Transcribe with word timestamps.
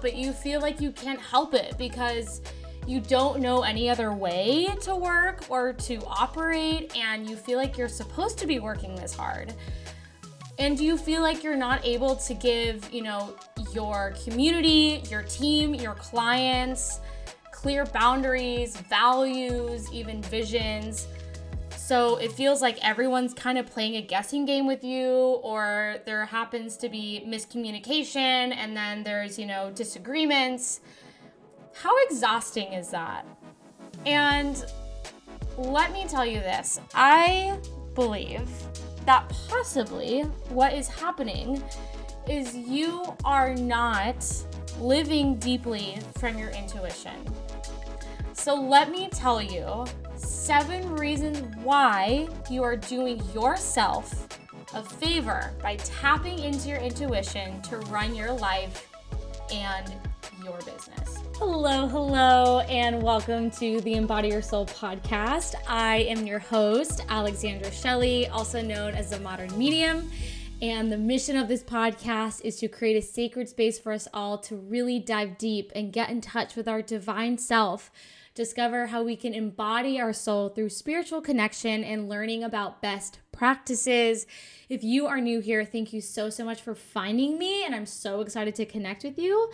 but 0.00 0.14
you 0.14 0.32
feel 0.32 0.60
like 0.60 0.80
you 0.80 0.92
can't 0.92 1.20
help 1.20 1.54
it 1.54 1.76
because 1.78 2.40
you 2.86 3.00
don't 3.00 3.40
know 3.40 3.62
any 3.62 3.90
other 3.90 4.12
way 4.12 4.68
to 4.80 4.96
work 4.96 5.44
or 5.50 5.72
to 5.74 6.02
operate, 6.06 6.96
and 6.96 7.28
you 7.28 7.36
feel 7.36 7.58
like 7.58 7.76
you're 7.76 7.88
supposed 7.88 8.38
to 8.38 8.46
be 8.46 8.58
working 8.58 8.94
this 8.94 9.14
hard? 9.14 9.54
And 10.58 10.80
you 10.80 10.96
feel 10.96 11.22
like 11.22 11.44
you're 11.44 11.56
not 11.56 11.84
able 11.84 12.16
to 12.16 12.34
give, 12.34 12.92
you 12.92 13.02
know, 13.02 13.36
your 13.72 14.14
community, 14.24 15.02
your 15.10 15.22
team, 15.22 15.74
your 15.74 15.94
clients 15.94 17.00
clear 17.58 17.84
boundaries, 17.86 18.76
values, 18.76 19.92
even 19.92 20.22
visions? 20.22 21.08
So 21.88 22.18
it 22.18 22.32
feels 22.32 22.60
like 22.60 22.76
everyone's 22.86 23.32
kind 23.32 23.56
of 23.56 23.64
playing 23.64 23.96
a 23.96 24.02
guessing 24.02 24.44
game 24.44 24.66
with 24.66 24.84
you, 24.84 25.08
or 25.42 25.96
there 26.04 26.26
happens 26.26 26.76
to 26.76 26.90
be 26.90 27.24
miscommunication, 27.26 28.54
and 28.54 28.76
then 28.76 29.04
there's, 29.04 29.38
you 29.38 29.46
know, 29.46 29.70
disagreements. 29.74 30.80
How 31.72 31.96
exhausting 32.04 32.74
is 32.74 32.90
that? 32.90 33.24
And 34.04 34.62
let 35.56 35.90
me 35.94 36.04
tell 36.06 36.26
you 36.26 36.40
this 36.40 36.78
I 36.94 37.58
believe 37.94 38.50
that 39.06 39.26
possibly 39.48 40.24
what 40.50 40.74
is 40.74 40.88
happening 40.88 41.62
is 42.28 42.54
you 42.54 43.16
are 43.24 43.54
not 43.54 44.30
living 44.78 45.36
deeply 45.36 45.96
from 46.18 46.36
your 46.36 46.50
intuition. 46.50 47.16
So 48.34 48.54
let 48.54 48.90
me 48.90 49.08
tell 49.08 49.40
you 49.40 49.86
seven 50.18 50.94
reasons 50.96 51.38
why 51.62 52.28
you 52.50 52.62
are 52.62 52.76
doing 52.76 53.22
yourself 53.32 54.28
a 54.74 54.82
favor 54.82 55.52
by 55.62 55.76
tapping 55.76 56.38
into 56.40 56.68
your 56.68 56.78
intuition 56.78 57.62
to 57.62 57.78
run 57.90 58.14
your 58.14 58.32
life 58.32 58.90
and 59.52 59.94
your 60.44 60.58
business. 60.58 61.22
Hello, 61.36 61.86
hello, 61.86 62.60
and 62.60 63.02
welcome 63.02 63.50
to 63.52 63.80
the 63.80 63.94
Embody 63.94 64.28
Your 64.28 64.42
Soul 64.42 64.66
podcast. 64.66 65.54
I 65.68 65.98
am 66.08 66.26
your 66.26 66.40
host, 66.40 67.04
Alexandra 67.08 67.70
Shelley, 67.70 68.26
also 68.28 68.60
known 68.60 68.94
as 68.94 69.10
the 69.10 69.20
Modern 69.20 69.56
Medium. 69.56 70.10
And 70.60 70.90
the 70.90 70.98
mission 70.98 71.36
of 71.36 71.46
this 71.46 71.62
podcast 71.62 72.44
is 72.44 72.56
to 72.56 72.68
create 72.68 72.96
a 72.96 73.02
sacred 73.02 73.48
space 73.48 73.78
for 73.78 73.92
us 73.92 74.08
all 74.12 74.38
to 74.38 74.56
really 74.56 74.98
dive 74.98 75.38
deep 75.38 75.70
and 75.76 75.92
get 75.92 76.10
in 76.10 76.20
touch 76.20 76.56
with 76.56 76.66
our 76.66 76.82
divine 76.82 77.38
self 77.38 77.92
discover 78.38 78.86
how 78.86 79.02
we 79.02 79.16
can 79.16 79.34
embody 79.34 80.00
our 80.00 80.12
soul 80.12 80.48
through 80.48 80.68
spiritual 80.68 81.20
connection 81.20 81.82
and 81.82 82.08
learning 82.08 82.44
about 82.44 82.80
best 82.80 83.18
practices. 83.32 84.26
If 84.68 84.84
you 84.84 85.08
are 85.08 85.20
new 85.20 85.40
here, 85.40 85.64
thank 85.64 85.92
you 85.92 86.00
so, 86.00 86.30
so 86.30 86.44
much 86.44 86.62
for 86.62 86.76
finding 86.76 87.36
me, 87.36 87.64
and 87.64 87.74
I'm 87.74 87.84
so 87.84 88.20
excited 88.20 88.54
to 88.54 88.64
connect 88.64 89.02
with 89.02 89.18
you. 89.18 89.50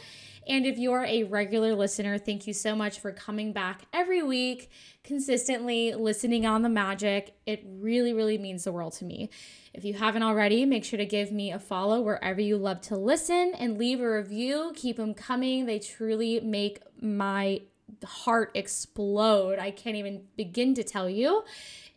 And 0.47 0.67
if 0.67 0.77
you're 0.77 1.07
a 1.07 1.23
regular 1.23 1.75
listener, 1.75 2.19
thank 2.19 2.47
you 2.47 2.53
so 2.53 2.77
much 2.77 3.01
for 3.01 3.11
coming 3.11 3.55
back 3.55 3.87
every 3.95 4.23
week, 4.23 4.71
consistently 5.03 5.95
listening 5.95 6.45
on 6.45 6.61
the 6.61 6.69
magic. 6.69 7.39
It 7.47 7.65
really, 7.67 8.13
really 8.13 8.37
means 8.37 8.65
the 8.65 8.73
world 8.73 8.93
to 8.95 9.07
me. 9.07 9.31
If 9.73 9.87
you 9.87 9.95
haven't 9.95 10.23
already, 10.23 10.67
make 10.67 10.85
sure 10.85 10.99
to 10.99 11.07
give 11.07 11.33
me 11.33 11.51
a 11.51 11.59
follow 11.59 12.03
wherever 12.03 12.43
you 12.43 12.59
love 12.59 12.83
to 12.83 12.99
listen 12.99 13.55
and 13.59 13.79
leave 13.79 14.03
a 14.03 14.13
review. 14.13 14.73
Keep 14.77 14.99
them 14.99 15.15
coming. 15.15 15.65
They 15.65 15.79
truly 15.79 16.41
make 16.41 16.81
my 17.01 17.63
heart 18.05 18.51
explode. 18.55 19.59
I 19.59 19.71
can't 19.71 19.97
even 19.97 20.23
begin 20.37 20.75
to 20.75 20.85
tell 20.85 21.09
you. 21.09 21.45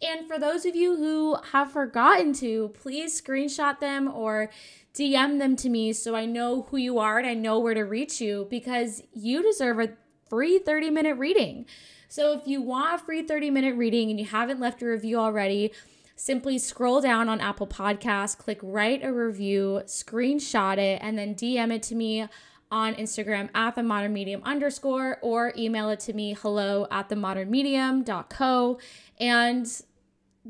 And 0.02 0.28
for 0.28 0.38
those 0.38 0.66
of 0.66 0.75
you 0.75 0.96
who 0.96 1.38
have 1.52 1.72
forgotten 1.72 2.34
to, 2.34 2.69
please 2.69 3.19
screenshot 3.19 3.80
them 3.80 4.08
or 4.08 4.52
DM 4.94 5.40
them 5.40 5.56
to 5.58 5.69
me 5.69 5.94
so 5.94 6.16
I 6.16 6.25
know 6.25 6.63
who 6.69 6.78
you 6.78 7.00
are 7.00 7.18
and 7.18 7.28
I 7.28 7.34
know 7.34 7.59
where 7.59 7.74
to 7.74 7.81
reach 7.81 8.22
you 8.22 8.47
because 8.50 9.03
you 9.13 9.41
deserve 9.41 9.80
a 9.80 9.94
free 10.30 10.59
30 10.59 10.90
minute 10.90 11.18
reading. 11.18 11.66
So 12.09 12.34
if 12.34 12.47
you 12.47 12.62
want 12.62 13.02
a 13.02 13.03
free 13.03 13.22
30 13.22 13.50
minute 13.50 13.75
reading 13.75 14.09
and 14.09 14.19
you 14.19 14.25
haven't 14.25 14.59
left 14.59 14.81
a 14.81 14.85
review 14.85 15.18
already, 15.18 15.72
simply 16.16 16.58
scroll 16.58 17.02
down 17.02 17.29
on 17.29 17.40
Apple 17.40 17.68
Podcasts, 17.68 18.38
click 18.38 18.59
write 18.62 19.03
a 19.03 19.14
review, 19.14 19.81
screenshot 19.85 20.78
it, 20.78 21.00
and 21.02 21.18
then 21.18 21.35
DM 21.35 21.72
it 21.72 21.84
to 21.84 21.96
me 21.96 22.28
on 22.72 22.95
Instagram 22.95 23.50
at 23.55 23.75
the 23.75 23.83
modern 23.83 24.13
medium 24.13 24.41
underscore 24.44 25.19
or 25.22 25.53
email 25.57 25.89
it 25.89 26.00
to 26.01 26.13
me 26.13 26.33
hello 26.33 26.88
at 26.91 27.09
the 27.09 27.16
modern 27.16 27.50
medium.co 27.50 28.79
and 29.19 29.81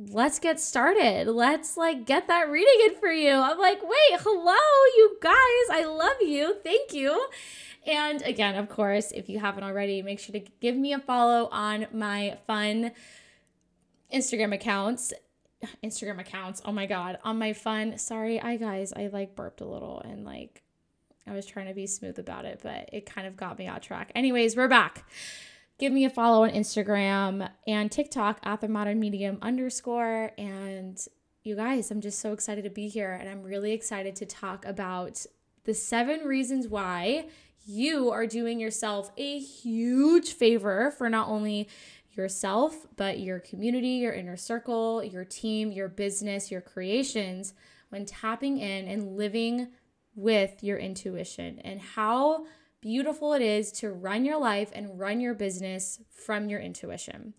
let's 0.09 0.39
get 0.39 0.59
started. 0.59 1.28
Let's 1.28 1.78
like 1.78 2.05
get 2.05 2.28
that 2.28 2.50
reading 2.50 2.88
in 2.88 3.00
for 3.00 3.11
you. 3.11 3.31
I'm 3.31 3.57
like, 3.57 3.81
wait, 3.81 4.19
hello, 4.19 4.53
you 4.95 5.17
guys. 5.22 5.33
I 5.72 5.85
love 5.85 6.17
you. 6.22 6.55
Thank 6.63 6.94
you. 6.94 7.28
And 7.85 8.22
again, 8.23 8.55
of 8.55 8.69
course, 8.69 9.11
if 9.11 9.29
you 9.29 9.39
haven't 9.39 9.63
already, 9.63 10.01
make 10.01 10.19
sure 10.19 10.34
to 10.34 10.45
give 10.59 10.75
me 10.75 10.94
a 10.94 10.99
follow 10.99 11.47
on 11.51 11.88
my 11.94 12.38
fun 12.45 12.91
Instagram 14.13 14.53
accounts. 14.53 15.13
Instagram 15.84 16.19
accounts. 16.19 16.61
Oh 16.66 16.72
my 16.72 16.85
God. 16.85 17.17
On 17.23 17.39
my 17.39 17.53
fun. 17.53 17.97
Sorry, 17.97 18.39
I 18.39 18.57
guys, 18.57 18.94
I 18.94 19.07
like 19.07 19.35
burped 19.35 19.61
a 19.61 19.66
little 19.66 20.01
and 20.01 20.25
like 20.25 20.63
I 21.27 21.33
was 21.33 21.45
trying 21.45 21.67
to 21.67 21.73
be 21.73 21.88
smooth 21.88 22.19
about 22.19 22.45
it, 22.45 22.61
but 22.63 22.89
it 22.93 23.05
kind 23.05 23.27
of 23.27 23.35
got 23.35 23.59
me 23.59 23.67
off 23.67 23.81
track. 23.81 24.11
Anyways, 24.15 24.55
we're 24.55 24.67
back. 24.67 25.09
Give 25.77 25.93
me 25.93 26.05
a 26.05 26.09
follow 26.09 26.43
on 26.43 26.51
Instagram 26.51 27.49
and 27.67 27.91
TikTok 27.91 28.39
at 28.43 28.61
the 28.61 28.67
modern 28.67 28.99
medium 28.99 29.37
underscore. 29.41 30.31
And 30.37 30.99
you 31.43 31.55
guys, 31.55 31.91
I'm 31.91 32.01
just 32.01 32.19
so 32.19 32.33
excited 32.33 32.63
to 32.63 32.69
be 32.69 32.87
here. 32.87 33.13
And 33.13 33.29
I'm 33.29 33.43
really 33.43 33.73
excited 33.73 34.16
to 34.17 34.25
talk 34.25 34.66
about 34.66 35.25
the 35.66 35.73
seven 35.73 36.21
reasons 36.21 36.67
why 36.67 37.27
you 37.66 38.09
are 38.09 38.25
doing 38.25 38.59
yourself 38.59 39.11
a 39.17 39.39
huge 39.39 40.33
favor 40.33 40.91
for 40.97 41.09
not 41.09 41.27
only 41.27 41.67
yourself, 42.13 42.87
but 42.95 43.19
your 43.19 43.39
community, 43.39 43.89
your 43.89 44.13
inner 44.13 44.37
circle, 44.37 45.03
your 45.03 45.25
team, 45.25 45.71
your 45.71 45.89
business, 45.89 46.49
your 46.49 46.61
creations 46.61 47.53
when 47.89 48.05
tapping 48.05 48.57
in 48.57 48.87
and 48.87 49.16
living 49.16 49.67
with 50.17 50.63
your 50.63 50.78
intuition 50.78 51.61
and 51.63 51.79
how 51.79 52.44
beautiful 52.81 53.33
it 53.33 53.41
is 53.41 53.72
to 53.72 53.91
run 53.91 54.25
your 54.25 54.39
life 54.39 54.72
and 54.73 55.00
run 55.00 55.22
your 55.22 55.35
business 55.35 56.01
from 56.09 56.50
your 56.50 56.59
intuition. 56.59 57.33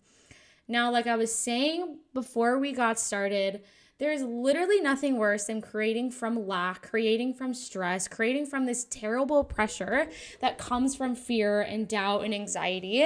Now, 0.67 0.89
like 0.89 1.05
I 1.05 1.17
was 1.17 1.33
saying 1.33 1.99
before 2.13 2.57
we 2.57 2.71
got 2.71 2.99
started, 2.99 3.63
there's 3.97 4.21
literally 4.21 4.79
nothing 4.79 5.17
worse 5.17 5.45
than 5.45 5.61
creating 5.61 6.11
from 6.11 6.47
lack, 6.47 6.83
creating 6.89 7.33
from 7.33 7.53
stress, 7.53 8.07
creating 8.07 8.45
from 8.45 8.65
this 8.65 8.85
terrible 8.85 9.43
pressure 9.43 10.07
that 10.39 10.57
comes 10.57 10.95
from 10.95 11.15
fear 11.15 11.61
and 11.61 11.85
doubt 11.85 12.23
and 12.23 12.33
anxiety. 12.33 13.05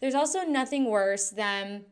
There's 0.00 0.14
also 0.14 0.42
nothing 0.42 0.90
worse 0.90 1.30
than 1.30 1.86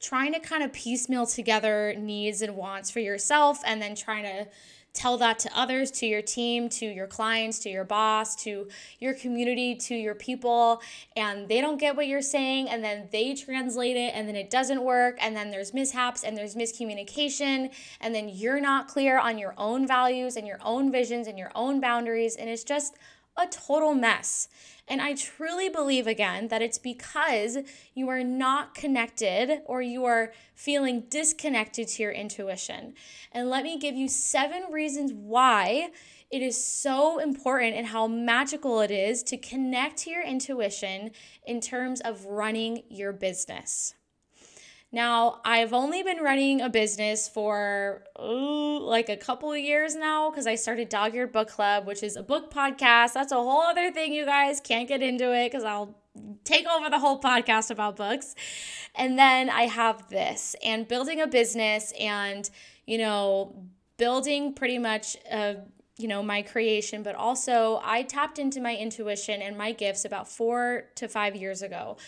trying 0.00 0.32
to 0.34 0.40
kind 0.40 0.62
of 0.62 0.72
piecemeal 0.72 1.26
together 1.26 1.94
needs 1.98 2.42
and 2.42 2.54
wants 2.56 2.90
for 2.90 3.00
yourself 3.00 3.60
and 3.66 3.82
then 3.82 3.96
trying 3.96 4.22
to 4.22 4.48
tell 4.92 5.16
that 5.18 5.38
to 5.40 5.50
others, 5.58 5.90
to 5.90 6.06
your 6.06 6.22
team, 6.22 6.68
to 6.68 6.86
your 6.86 7.06
clients, 7.06 7.58
to 7.60 7.70
your 7.70 7.84
boss, 7.84 8.34
to 8.36 8.68
your 8.98 9.14
community, 9.14 9.74
to 9.74 9.94
your 9.94 10.14
people, 10.14 10.82
and 11.16 11.48
they 11.48 11.60
don't 11.60 11.78
get 11.78 11.96
what 11.96 12.06
you're 12.06 12.22
saying, 12.22 12.68
and 12.68 12.82
then 12.82 13.08
they 13.12 13.34
translate 13.34 13.96
it, 13.96 14.12
and 14.14 14.28
then 14.28 14.36
it 14.36 14.50
doesn't 14.50 14.82
work, 14.82 15.16
and 15.20 15.36
then 15.36 15.50
there's 15.50 15.72
mishaps, 15.72 16.24
and 16.24 16.36
there's 16.36 16.54
miscommunication, 16.54 17.72
and 18.00 18.14
then 18.14 18.28
you're 18.28 18.60
not 18.60 18.88
clear 18.88 19.18
on 19.18 19.38
your 19.38 19.54
own 19.56 19.86
values 19.86 20.36
and 20.36 20.46
your 20.46 20.58
own 20.62 20.90
visions 20.90 21.26
and 21.26 21.38
your 21.38 21.52
own 21.54 21.80
boundaries, 21.80 22.36
and 22.36 22.50
it's 22.50 22.64
just 22.64 22.96
a 23.36 23.46
total 23.46 23.94
mess. 23.94 24.48
And 24.88 25.00
I 25.00 25.14
truly 25.14 25.68
believe 25.68 26.06
again 26.06 26.48
that 26.48 26.62
it's 26.62 26.78
because 26.78 27.58
you 27.94 28.08
are 28.08 28.24
not 28.24 28.74
connected 28.74 29.60
or 29.66 29.82
you 29.82 30.04
are 30.04 30.32
feeling 30.54 31.04
disconnected 31.08 31.88
to 31.88 32.02
your 32.02 32.12
intuition. 32.12 32.94
And 33.32 33.48
let 33.48 33.62
me 33.62 33.78
give 33.78 33.94
you 33.94 34.08
seven 34.08 34.64
reasons 34.70 35.12
why 35.12 35.90
it 36.30 36.42
is 36.42 36.62
so 36.62 37.18
important 37.18 37.76
and 37.76 37.88
how 37.88 38.06
magical 38.06 38.80
it 38.80 38.90
is 38.90 39.22
to 39.24 39.36
connect 39.36 39.98
to 39.98 40.10
your 40.10 40.22
intuition 40.22 41.10
in 41.46 41.60
terms 41.60 42.00
of 42.00 42.24
running 42.24 42.82
your 42.88 43.12
business. 43.12 43.94
Now, 44.92 45.40
I've 45.44 45.72
only 45.72 46.02
been 46.02 46.18
running 46.18 46.60
a 46.60 46.68
business 46.68 47.28
for 47.28 48.02
ooh, 48.20 48.80
like 48.80 49.08
a 49.08 49.16
couple 49.16 49.52
of 49.52 49.58
years 49.58 49.94
now 49.94 50.30
because 50.30 50.48
I 50.48 50.56
started 50.56 50.88
Dog 50.88 51.14
Eared 51.14 51.30
Book 51.30 51.48
Club, 51.48 51.86
which 51.86 52.02
is 52.02 52.16
a 52.16 52.22
book 52.24 52.52
podcast. 52.52 53.12
That's 53.12 53.30
a 53.30 53.36
whole 53.36 53.62
other 53.62 53.92
thing, 53.92 54.12
you 54.12 54.24
guys. 54.24 54.60
Can't 54.60 54.88
get 54.88 55.00
into 55.00 55.32
it 55.32 55.50
because 55.50 55.62
I'll 55.62 55.96
take 56.42 56.66
over 56.66 56.90
the 56.90 56.98
whole 56.98 57.20
podcast 57.20 57.70
about 57.70 57.96
books. 57.96 58.34
And 58.96 59.16
then 59.16 59.48
I 59.48 59.62
have 59.62 60.08
this 60.08 60.56
and 60.64 60.88
building 60.88 61.20
a 61.20 61.28
business 61.28 61.92
and, 61.98 62.50
you 62.84 62.98
know, 62.98 63.62
building 63.96 64.54
pretty 64.54 64.78
much 64.78 65.16
a 65.30 65.58
you 65.98 66.08
know, 66.08 66.22
my 66.22 66.40
creation, 66.40 67.02
but 67.02 67.14
also 67.14 67.78
I 67.84 68.04
tapped 68.04 68.38
into 68.38 68.58
my 68.58 68.74
intuition 68.74 69.42
and 69.42 69.58
my 69.58 69.72
gifts 69.72 70.06
about 70.06 70.28
four 70.28 70.84
to 70.94 71.08
five 71.08 71.36
years 71.36 71.60
ago 71.60 71.98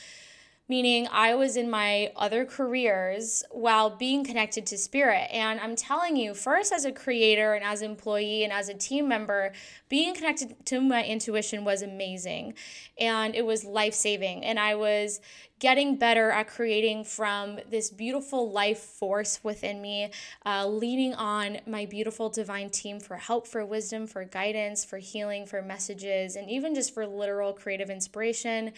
meaning 0.73 1.07
I 1.13 1.35
was 1.35 1.59
in 1.59 1.69
my 1.69 2.13
other 2.17 2.47
careers 2.47 3.45
while 3.51 3.91
being 3.91 4.25
connected 4.25 4.65
to 4.69 4.79
spirit. 4.79 5.29
And 5.31 5.61
I'm 5.61 5.77
telling 5.77 6.17
you, 6.17 6.33
first 6.33 6.73
as 6.73 6.87
a 6.87 6.93
creator 6.93 7.53
and 7.53 7.63
as 7.63 7.83
employee 7.83 8.43
and 8.43 8.51
as 8.51 8.71
a 8.71 8.75
team 8.75 9.07
member, 9.07 9.53
being 9.91 10.15
connected 10.15 10.65
to 10.65 10.81
my 10.81 11.05
intuition 11.05 11.67
was 11.67 11.83
amazing 11.83 12.55
and 12.99 13.35
it 13.35 13.45
was 13.45 13.67
life 13.67 13.93
saving. 13.93 14.47
And 14.47 14.59
I 14.59 14.75
was 14.75 15.21
getting 15.63 15.95
better 15.95 16.33
at 16.33 16.49
creating 16.49 17.05
from 17.05 17.57
this 17.71 17.89
beautiful 17.89 18.51
life 18.51 18.81
force 18.81 19.39
within 19.45 19.81
me, 19.81 20.11
uh, 20.45 20.67
leaning 20.67 21.15
on 21.15 21.57
my 21.69 21.87
beautiful 21.87 22.29
divine 22.29 22.69
team 22.69 22.99
for 22.99 23.15
help, 23.15 23.47
for 23.47 23.65
wisdom, 23.65 24.05
for 24.05 24.25
guidance, 24.25 24.85
for 24.85 24.99
healing, 24.99 25.47
for 25.47 25.63
messages, 25.63 26.35
and 26.35 26.51
even 26.51 26.75
just 26.75 26.93
for 26.93 27.07
literal 27.07 27.53
creative 27.53 27.91
inspiration. 27.91 28.73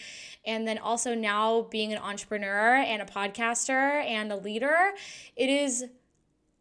And 0.45 0.67
then 0.67 0.77
also 0.77 1.15
now 1.15 1.63
being 1.71 1.91
an 1.91 1.97
entrepreneur 1.97 2.75
and 2.75 3.01
a 3.01 3.05
podcaster 3.05 4.03
and 4.05 4.31
a 4.31 4.35
leader, 4.35 4.91
it 5.35 5.49
is, 5.49 5.85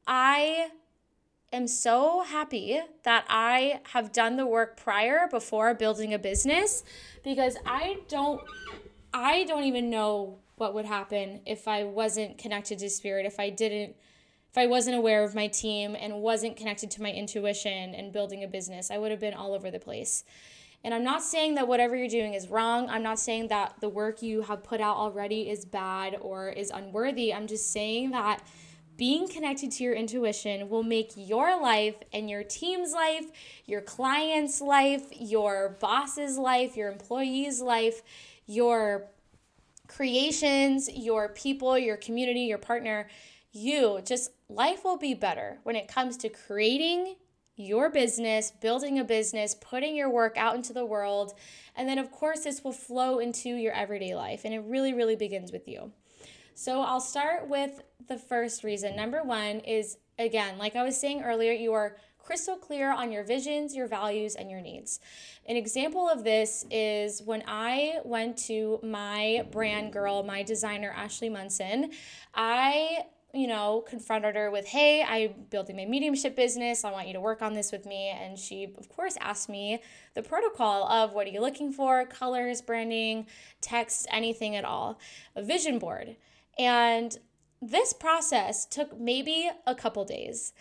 I 0.06 0.71
am 1.53 1.69
so 1.69 2.23
happy 2.23 2.81
that 3.03 3.26
I 3.29 3.81
have 3.93 4.11
done 4.11 4.38
the 4.38 4.47
work 4.47 4.79
prior 4.79 5.29
before 5.31 5.75
building 5.75 6.15
a 6.15 6.19
business 6.19 6.82
because 7.23 7.59
I 7.67 7.99
don't 8.09 8.41
I 9.14 9.44
don't 9.44 9.62
even 9.62 9.90
know 9.90 10.40
what 10.56 10.75
would 10.75 10.84
happen 10.84 11.40
if 11.46 11.69
I 11.69 11.84
wasn't 11.84 12.37
connected 12.37 12.81
to 12.81 12.90
spirit, 12.90 13.26
if 13.26 13.38
I 13.38 13.49
didn't 13.49 13.94
if 14.50 14.58
I 14.58 14.66
wasn't 14.66 14.96
aware 14.96 15.25
of 15.25 15.34
my 15.34 15.49
team 15.49 15.96
and 15.99 16.20
wasn't 16.20 16.56
connected 16.56 16.88
to 16.93 17.02
my 17.02 17.11
intuition 17.11 17.93
and 17.93 18.12
building 18.12 18.44
a 18.44 18.46
business, 18.46 18.88
I 18.88 18.99
would 18.99 19.11
have 19.11 19.19
been 19.19 19.34
all 19.34 19.52
over 19.52 19.69
the 19.69 19.81
place. 19.81 20.22
And 20.84 20.94
I'm 20.94 21.02
not 21.02 21.25
saying 21.25 21.56
that 21.56 21.66
whatever 21.66 21.96
you're 21.96 22.06
doing 22.06 22.34
is 22.34 22.46
wrong. 22.49 22.88
I'm 22.88 23.02
not 23.02 23.19
saying 23.19 23.49
that 23.49 23.75
the 23.81 23.88
work 23.88 24.22
you 24.22 24.43
have 24.43 24.62
put 24.62 24.81
out 24.81 24.96
already 24.96 25.50
is 25.50 25.64
bad 25.64 26.16
or 26.20 26.50
is 26.50 26.70
unworthy. 26.70 27.34
I'm 27.34 27.49
just 27.49 27.72
saying 27.72 28.12
that 28.12 28.46
being 28.96 29.26
connected 29.28 29.72
to 29.72 29.82
your 29.82 29.94
intuition 29.94 30.69
will 30.69 30.84
make 30.84 31.11
your 31.16 31.61
life 31.61 31.96
and 32.12 32.31
your 32.31 32.44
team's 32.44 32.93
life, 32.93 33.25
your 33.66 33.81
client's 33.81 34.61
life, 34.61 35.06
your 35.11 35.76
boss's 35.81 36.38
life, 36.38 36.76
your 36.76 36.93
employee's 36.93 37.61
life 37.61 38.02
your 38.46 39.11
creations, 39.87 40.88
your 40.94 41.31
people, 41.31 41.79
your 41.79 41.96
community, 41.96 42.41
your 42.41 42.58
partner, 42.58 43.08
you 43.52 44.00
just 44.05 44.31
life 44.49 44.85
will 44.85 44.99
be 44.99 45.14
better 45.14 45.58
when 45.62 45.76
it 45.76 45.88
comes 45.88 46.17
to 46.19 46.29
creating 46.29 47.17
your 47.56 47.88
business, 47.88 48.50
building 48.50 48.99
a 48.99 49.05
business, 49.05 49.55
putting 49.55 49.94
your 49.94 50.11
work 50.11 50.37
out 50.37 50.56
into 50.56 50.73
the 50.73 50.85
world. 50.85 51.35
And 51.76 51.88
then, 51.88 51.99
of 51.99 52.11
course, 52.11 52.44
this 52.44 52.64
will 52.64 52.73
flow 52.73 53.20
into 53.20 53.50
your 53.50 53.73
everyday 53.73 54.14
life. 54.14 54.44
And 54.44 54.52
it 54.52 54.64
really, 54.67 54.93
really 54.93 55.14
begins 55.14 55.52
with 55.52 55.69
you. 55.69 55.93
So, 56.55 56.81
I'll 56.81 57.00
start 57.00 57.49
with 57.49 57.82
the 58.08 58.19
first 58.19 58.64
reason. 58.64 58.97
Number 58.97 59.23
one 59.23 59.61
is 59.61 59.99
again, 60.19 60.58
like 60.58 60.76
I 60.76 60.82
was 60.82 60.99
saying 61.00 61.23
earlier, 61.23 61.52
you 61.52 61.73
are 61.75 61.97
crystal 62.25 62.56
clear 62.56 62.93
on 62.93 63.12
your 63.12 63.23
visions, 63.23 63.75
your 63.75 63.87
values, 63.87 64.35
and 64.35 64.50
your 64.50 64.61
needs. 64.61 65.00
An 65.47 65.56
example 65.56 66.09
of 66.09 66.25
this 66.25 66.65
is 66.71 67.23
when 67.23 67.43
I 67.47 67.99
went 68.05 68.38
to 68.47 68.81
my 68.82 69.47
brand 69.50 69.93
girl, 69.93 70.23
my 70.23 70.43
designer, 70.43 70.93
Ashley 70.97 71.29
Munson, 71.29 71.91
I 72.35 73.05
you 73.35 73.49
know, 73.49 73.85
confronted 73.87 74.37
her 74.37 74.50
with, 74.50 74.65
Hey, 74.65 75.03
I'm 75.03 75.35
building 75.50 75.76
my 75.76 75.85
mediumship 75.85 76.37
business. 76.37 76.85
I 76.85 76.93
want 76.93 77.09
you 77.09 77.15
to 77.15 77.21
work 77.21 77.43
on 77.43 77.53
this 77.53 77.73
with 77.73 77.85
me. 77.85 78.09
And 78.09 78.38
she, 78.38 78.73
of 78.79 78.88
course, 78.88 79.17
asked 79.21 79.49
me 79.49 79.82
the 80.15 80.23
protocol 80.23 80.87
of 80.87 81.12
what 81.12 81.26
are 81.26 81.31
you 81.31 81.41
looking 81.41 81.73
for 81.73 82.06
colors, 82.06 82.62
branding, 82.62 83.26
text, 83.61 84.06
anything 84.11 84.55
at 84.55 84.65
all, 84.65 85.00
a 85.35 85.43
vision 85.43 85.81
board. 85.81 86.15
And 86.59 87.19
this 87.61 87.93
process 87.93 88.67
took 88.67 88.99
maybe 88.99 89.50
a 89.67 89.75
couple 89.75 90.05
days 90.05 90.53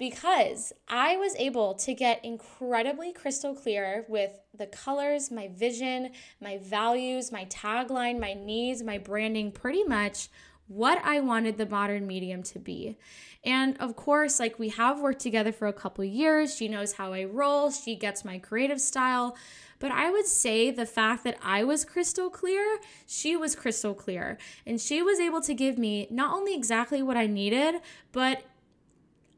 because 0.00 0.72
I 0.88 1.18
was 1.18 1.36
able 1.36 1.74
to 1.74 1.92
get 1.92 2.24
incredibly 2.24 3.12
crystal 3.12 3.54
clear 3.54 4.06
with 4.08 4.32
the 4.56 4.64
colors, 4.64 5.30
my 5.30 5.48
vision, 5.48 6.12
my 6.40 6.56
values, 6.56 7.30
my 7.30 7.44
tagline, 7.44 8.18
my 8.18 8.32
needs, 8.32 8.82
my 8.82 8.96
branding, 8.96 9.52
pretty 9.52 9.84
much 9.84 10.30
what 10.68 10.98
I 11.04 11.20
wanted 11.20 11.58
the 11.58 11.66
modern 11.66 12.06
medium 12.06 12.42
to 12.44 12.58
be. 12.58 12.96
And 13.44 13.76
of 13.76 13.94
course, 13.94 14.40
like 14.40 14.58
we 14.58 14.70
have 14.70 15.00
worked 15.00 15.20
together 15.20 15.52
for 15.52 15.68
a 15.68 15.72
couple 15.74 16.02
years. 16.02 16.56
She 16.56 16.66
knows 16.66 16.94
how 16.94 17.12
I 17.12 17.24
roll, 17.24 17.70
she 17.70 17.94
gets 17.94 18.24
my 18.24 18.38
creative 18.38 18.80
style. 18.80 19.36
But 19.80 19.92
I 19.92 20.10
would 20.10 20.26
say 20.26 20.70
the 20.70 20.86
fact 20.86 21.24
that 21.24 21.38
I 21.42 21.64
was 21.64 21.84
crystal 21.84 22.30
clear, 22.30 22.78
she 23.06 23.36
was 23.36 23.56
crystal 23.56 23.94
clear. 23.94 24.38
And 24.66 24.80
she 24.80 25.02
was 25.02 25.18
able 25.18 25.40
to 25.42 25.54
give 25.54 25.76
me 25.76 26.06
not 26.10 26.34
only 26.34 26.54
exactly 26.54 27.02
what 27.02 27.16
I 27.16 27.26
needed, 27.26 27.76
but 28.12 28.42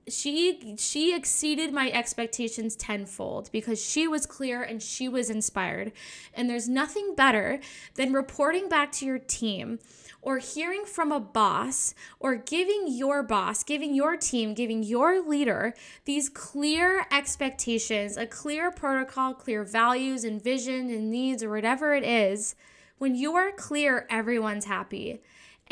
she 0.08 0.74
she 0.78 1.14
exceeded 1.14 1.72
my 1.72 1.90
expectations 1.90 2.74
tenfold 2.74 3.50
because 3.52 3.84
she 3.84 4.08
was 4.08 4.26
clear 4.26 4.62
and 4.62 4.82
she 4.82 5.08
was 5.08 5.30
inspired. 5.30 5.92
And 6.34 6.50
there's 6.50 6.68
nothing 6.68 7.14
better 7.14 7.60
than 7.94 8.12
reporting 8.12 8.68
back 8.68 8.92
to 8.92 9.06
your 9.06 9.18
team 9.18 9.78
or 10.20 10.38
hearing 10.38 10.84
from 10.84 11.12
a 11.12 11.20
boss 11.20 11.94
or 12.20 12.36
giving 12.36 12.84
your 12.86 13.22
boss 13.22 13.64
giving 13.64 13.94
your 13.94 14.16
team 14.16 14.54
giving 14.54 14.82
your 14.82 15.20
leader 15.20 15.74
these 16.04 16.28
clear 16.28 17.06
expectations 17.10 18.16
a 18.16 18.26
clear 18.26 18.70
protocol 18.70 19.34
clear 19.34 19.64
values 19.64 20.24
and 20.24 20.42
vision 20.42 20.90
and 20.90 21.10
needs 21.10 21.42
or 21.42 21.50
whatever 21.50 21.94
it 21.94 22.04
is. 22.04 22.54
When 22.98 23.14
you 23.16 23.34
are 23.34 23.50
clear 23.50 24.06
everyone's 24.10 24.66
happy 24.66 25.22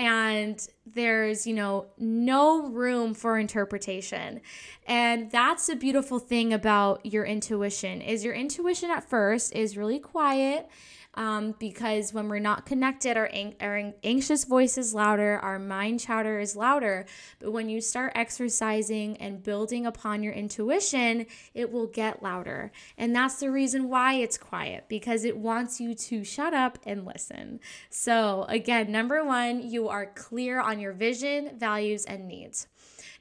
and 0.00 0.66
there's 0.86 1.46
you 1.46 1.52
know 1.52 1.86
no 1.98 2.68
room 2.68 3.12
for 3.12 3.38
interpretation. 3.38 4.40
And 4.86 5.30
that's 5.30 5.68
a 5.68 5.76
beautiful 5.76 6.18
thing 6.18 6.54
about 6.54 7.04
your 7.04 7.26
intuition 7.26 8.00
is 8.00 8.24
your 8.24 8.32
intuition 8.32 8.90
at 8.90 9.08
first 9.08 9.54
is 9.54 9.76
really 9.76 9.98
quiet 9.98 10.68
um, 11.14 11.54
because 11.58 12.14
when 12.14 12.28
we're 12.28 12.38
not 12.38 12.66
connected, 12.66 13.16
our, 13.16 13.28
ang- 13.32 13.56
our 13.60 13.92
anxious 14.04 14.44
voice 14.44 14.78
is 14.78 14.94
louder, 14.94 15.38
our 15.40 15.58
mind 15.58 16.00
chatter 16.00 16.38
is 16.38 16.54
louder. 16.54 17.06
But 17.40 17.52
when 17.52 17.68
you 17.68 17.80
start 17.80 18.12
exercising 18.14 19.16
and 19.16 19.42
building 19.42 19.86
upon 19.86 20.22
your 20.22 20.32
intuition, 20.32 21.26
it 21.52 21.72
will 21.72 21.86
get 21.86 22.22
louder. 22.22 22.70
And 22.96 23.14
that's 23.14 23.40
the 23.40 23.50
reason 23.50 23.88
why 23.88 24.14
it's 24.14 24.38
quiet 24.38 24.84
because 24.88 25.24
it 25.24 25.36
wants 25.36 25.80
you 25.80 25.94
to 25.94 26.22
shut 26.22 26.54
up 26.54 26.78
and 26.84 27.04
listen. 27.04 27.60
So, 27.90 28.44
again, 28.48 28.92
number 28.92 29.24
one, 29.24 29.68
you 29.68 29.88
are 29.88 30.06
clear 30.06 30.60
on 30.60 30.78
your 30.78 30.92
vision, 30.92 31.58
values, 31.58 32.04
and 32.04 32.28
needs. 32.28 32.68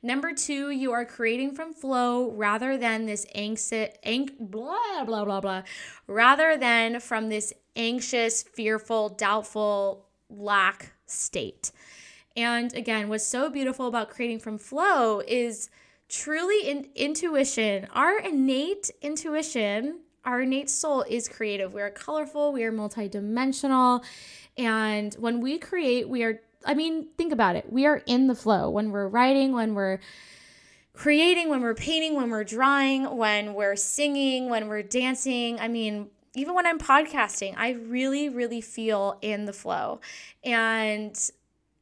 Number 0.01 0.33
two, 0.33 0.69
you 0.69 0.93
are 0.93 1.03
creating 1.03 1.55
from 1.55 1.73
flow 1.73 2.31
rather 2.31 2.77
than 2.77 3.05
this 3.05 3.25
anxious, 3.35 3.89
ang- 4.03 4.29
blah, 4.39 5.03
blah, 5.05 5.25
blah, 5.25 5.41
blah, 5.41 5.63
rather 6.07 6.55
than 6.55 7.01
from 7.01 7.27
this 7.27 7.53
anxious, 7.79 8.43
fearful, 8.43 9.09
doubtful, 9.09 10.05
lack 10.29 10.91
state. 11.07 11.71
And 12.35 12.73
again, 12.75 13.09
what's 13.09 13.25
so 13.25 13.49
beautiful 13.49 13.87
about 13.87 14.09
creating 14.09 14.39
from 14.39 14.57
flow 14.57 15.21
is 15.25 15.69
truly 16.09 16.69
in 16.69 16.89
intuition. 16.93 17.87
Our 17.93 18.19
innate 18.19 18.91
intuition, 19.01 20.01
our 20.25 20.41
innate 20.41 20.69
soul 20.69 21.05
is 21.09 21.29
creative. 21.29 21.73
We 21.73 21.81
are 21.81 21.89
colorful, 21.89 22.51
we 22.51 22.63
are 22.63 22.71
multidimensional. 22.71 24.03
And 24.57 25.13
when 25.15 25.39
we 25.39 25.57
create, 25.57 26.07
we 26.09 26.23
are 26.23 26.41
I 26.65 26.73
mean, 26.73 27.07
think 27.17 27.31
about 27.31 27.55
it. 27.55 27.71
We 27.71 27.85
are 27.85 28.03
in 28.05 28.27
the 28.27 28.35
flow 28.35 28.69
when 28.69 28.91
we're 28.91 29.07
writing, 29.07 29.53
when 29.53 29.75
we're 29.75 29.99
creating, 30.93 31.47
when 31.47 31.61
we're 31.61 31.73
painting, 31.73 32.15
when 32.15 32.29
we're 32.29 32.43
drawing, 32.43 33.15
when 33.15 33.53
we're 33.53 33.77
singing, 33.77 34.49
when 34.49 34.67
we're 34.67 34.83
dancing. 34.83 35.57
I 35.57 35.69
mean, 35.69 36.09
even 36.35 36.53
when 36.53 36.65
I'm 36.65 36.79
podcasting, 36.79 37.55
I 37.57 37.71
really, 37.71 38.29
really 38.29 38.61
feel 38.61 39.17
in 39.21 39.45
the 39.45 39.53
flow. 39.53 39.99
And 40.43 41.17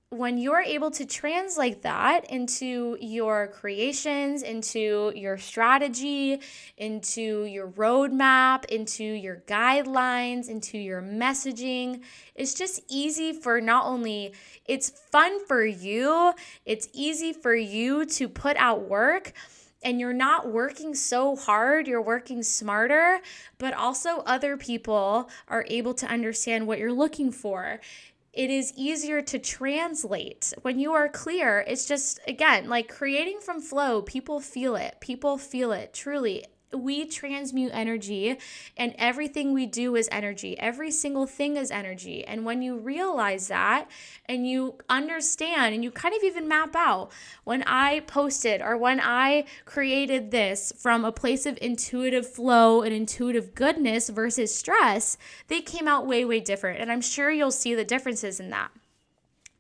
when 0.10 0.38
you're 0.38 0.62
able 0.62 0.89
to 0.89 1.06
translate 1.06 1.82
that 1.82 2.30
into 2.32 2.98
your 3.01 3.48
creations, 3.48 4.42
into 4.42 5.12
your 5.13 5.38
strategy, 5.38 6.39
into 6.77 7.44
your 7.44 7.68
roadmap, 7.68 8.63
into 8.66 9.04
your 9.04 9.44
guidelines, 9.48 10.48
into 10.48 10.77
your 10.77 11.01
messaging, 11.01 12.01
it's 12.36 12.54
just 12.54 12.82
easy 12.88 13.34
for 13.34 13.60
not 13.60 13.86
only 13.86 14.34
it's 14.66 14.89
fun 14.89 15.46
for 15.46 15.66
you, 15.66 16.34
it's 16.66 16.88
easy 16.94 17.34
for 17.34 17.54
you 17.54 18.06
to 18.06 18.30
put 18.30 18.56
out 18.56 18.88
work 18.88 19.34
and 19.84 20.00
you're 20.00 20.14
not 20.14 20.52
working 20.52 20.96
so 20.96 21.36
hard, 21.36 21.88
you're 21.88 22.02
working 22.02 22.44
smarter, 22.44 23.20
but 23.58 23.74
also 23.74 24.20
other 24.26 24.58
people 24.58 25.30
are 25.48 25.66
able 25.68 25.94
to 25.96 26.08
understand 26.08 26.68
what 26.68 26.80
you're 26.80 26.94
looking 26.94 27.32
for 27.32 27.80
it 28.38 28.52
is 28.52 28.72
easier 28.76 29.24
to 29.24 29.40
translate. 29.40 30.54
When 30.62 30.80
you 30.80 30.94
are 30.94 31.10
clear, 31.10 31.66
it's 31.68 31.88
just, 31.88 32.20
again, 32.28 32.70
like 32.70 32.88
creating 32.88 33.40
from 33.42 33.60
flow, 33.60 34.04
people 34.04 34.40
feel 34.40 34.76
it. 34.76 34.98
People 35.00 35.40
feel 35.40 35.72
it 35.72 35.92
truly. 35.92 36.46
We 36.74 37.06
transmute 37.06 37.72
energy 37.74 38.38
and 38.76 38.94
everything 38.98 39.54
we 39.54 39.66
do 39.66 39.96
is 39.96 40.10
energy. 40.12 40.60
Every 40.60 40.92
single 40.92 41.26
thing 41.26 41.56
is 41.56 41.72
energy. 41.72 42.26
And 42.26 42.46
when 42.46 42.62
you 42.62 42.78
realize 42.78 43.48
that 43.48 43.90
and 44.26 44.48
you 44.48 44.76
understand 44.90 45.74
and 45.74 45.84
you 45.84 45.92
kind 45.92 46.14
of 46.14 46.24
even 46.24 46.48
map 46.48 46.76
out 46.76 47.12
when 47.46 47.64
I 47.64 48.02
posted 48.02 48.62
or 48.62 48.78
when 48.78 49.00
I 49.00 49.46
created 49.66 50.32
this 50.32 50.74
from 50.78 51.06
a 51.06 51.12
place 51.12 51.46
of 51.46 51.58
intuitive 51.62 52.28
flow 52.28 52.82
and 52.82 52.94
intuitive 52.94 53.56
goodness 53.56 54.10
versus 54.10 54.54
stress, 54.54 55.18
they 55.48 55.62
came 55.62 55.88
out 55.88 56.06
way, 56.06 56.26
way 56.26 56.40
different. 56.40 56.82
And 56.82 56.92
I'm 56.92 57.02
sure 57.02 57.32
you'll 57.32 57.52
see 57.52 57.76
the 57.76 57.86
differences 57.86 58.40
in 58.40 58.50
that. 58.50 58.72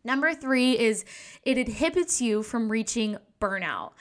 Number 0.03 0.33
three 0.33 0.77
is 0.77 1.03
it 1.43 1.57
inhibits 1.57 2.21
you 2.21 2.43
from 2.43 2.71
reaching 2.71 3.17
burnout 3.41 3.91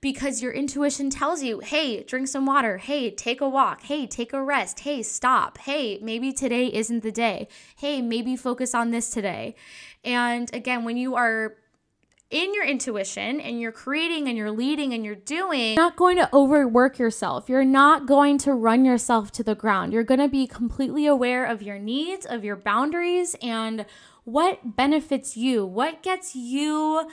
because 0.00 0.42
your 0.42 0.52
intuition 0.52 1.10
tells 1.10 1.42
you, 1.42 1.60
hey, 1.60 2.02
drink 2.02 2.28
some 2.28 2.46
water. 2.46 2.78
Hey, 2.78 3.10
take 3.10 3.40
a 3.40 3.48
walk. 3.48 3.82
Hey, 3.82 4.06
take 4.06 4.32
a 4.32 4.42
rest. 4.42 4.80
Hey, 4.80 5.02
stop. 5.02 5.58
Hey, 5.58 5.98
maybe 6.02 6.32
today 6.32 6.66
isn't 6.66 7.02
the 7.02 7.12
day. 7.12 7.48
Hey, 7.76 8.00
maybe 8.00 8.36
focus 8.36 8.74
on 8.74 8.90
this 8.90 9.10
today. 9.10 9.56
And 10.04 10.52
again, 10.54 10.84
when 10.84 10.96
you 10.96 11.16
are 11.16 11.56
in 12.30 12.52
your 12.52 12.64
intuition 12.64 13.40
and 13.40 13.58
you're 13.60 13.72
creating 13.72 14.28
and 14.28 14.36
you're 14.36 14.50
leading 14.50 14.92
and 14.92 15.04
you're 15.04 15.14
doing, 15.14 15.74
you're 15.74 15.84
not 15.84 15.96
going 15.96 16.16
to 16.16 16.28
overwork 16.32 16.98
yourself. 16.98 17.48
You're 17.48 17.64
not 17.64 18.06
going 18.06 18.38
to 18.38 18.52
run 18.52 18.84
yourself 18.84 19.32
to 19.32 19.42
the 19.42 19.54
ground. 19.54 19.92
You're 19.92 20.04
going 20.04 20.20
to 20.20 20.28
be 20.28 20.46
completely 20.46 21.06
aware 21.06 21.44
of 21.44 21.62
your 21.62 21.78
needs, 21.78 22.26
of 22.26 22.44
your 22.44 22.56
boundaries, 22.56 23.34
and 23.42 23.86
what 24.24 24.76
benefits 24.76 25.36
you, 25.36 25.64
what 25.64 26.02
gets 26.02 26.36
you 26.36 27.08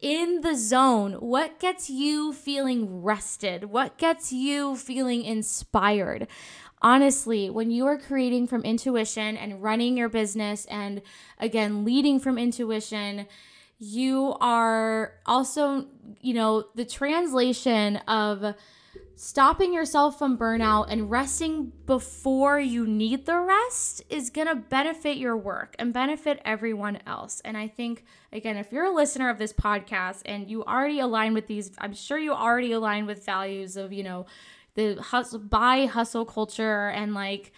in 0.00 0.40
the 0.40 0.54
zone? 0.54 1.14
What 1.14 1.58
gets 1.58 1.90
you 1.90 2.32
feeling 2.32 3.02
rested? 3.02 3.64
What 3.64 3.98
gets 3.98 4.32
you 4.32 4.76
feeling 4.76 5.22
inspired? 5.22 6.26
Honestly, 6.82 7.50
when 7.50 7.70
you 7.70 7.86
are 7.86 7.98
creating 7.98 8.46
from 8.46 8.62
intuition 8.62 9.36
and 9.36 9.62
running 9.62 9.96
your 9.96 10.08
business 10.08 10.64
and 10.66 11.02
again, 11.38 11.84
leading 11.84 12.18
from 12.18 12.38
intuition, 12.38 13.26
you 13.78 14.36
are 14.40 15.14
also, 15.26 15.86
you 16.20 16.34
know, 16.34 16.64
the 16.74 16.84
translation 16.84 17.96
of 18.08 18.54
stopping 19.22 19.74
yourself 19.74 20.18
from 20.18 20.38
burnout 20.38 20.86
and 20.88 21.10
resting 21.10 21.70
before 21.84 22.58
you 22.58 22.86
need 22.86 23.26
the 23.26 23.38
rest 23.38 24.02
is 24.08 24.30
going 24.30 24.46
to 24.46 24.54
benefit 24.54 25.18
your 25.18 25.36
work 25.36 25.76
and 25.78 25.92
benefit 25.92 26.40
everyone 26.42 26.98
else. 27.06 27.42
And 27.44 27.54
I 27.54 27.68
think, 27.68 28.02
again, 28.32 28.56
if 28.56 28.72
you're 28.72 28.86
a 28.86 28.94
listener 28.94 29.28
of 29.28 29.36
this 29.36 29.52
podcast 29.52 30.22
and 30.24 30.50
you 30.50 30.64
already 30.64 31.00
align 31.00 31.34
with 31.34 31.48
these, 31.48 31.70
I'm 31.76 31.92
sure 31.92 32.18
you 32.18 32.32
already 32.32 32.72
align 32.72 33.04
with 33.04 33.22
values 33.26 33.76
of, 33.76 33.92
you 33.92 34.02
know, 34.02 34.24
the 34.74 34.94
hustle, 34.94 35.38
buy 35.38 35.84
hustle 35.84 36.24
culture 36.24 36.88
and 36.88 37.12
like 37.12 37.52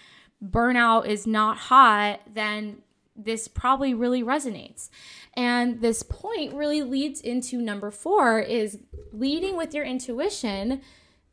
burnout 0.44 1.06
is 1.06 1.28
not 1.28 1.56
hot, 1.56 2.22
then 2.34 2.78
this 3.14 3.46
probably 3.46 3.94
really 3.94 4.24
resonates. 4.24 4.90
And 5.34 5.80
this 5.80 6.02
point 6.02 6.54
really 6.54 6.82
leads 6.82 7.20
into 7.20 7.58
number 7.58 7.92
four 7.92 8.40
is 8.40 8.80
leading 9.12 9.56
with 9.56 9.72
your 9.72 9.84
intuition 9.84 10.80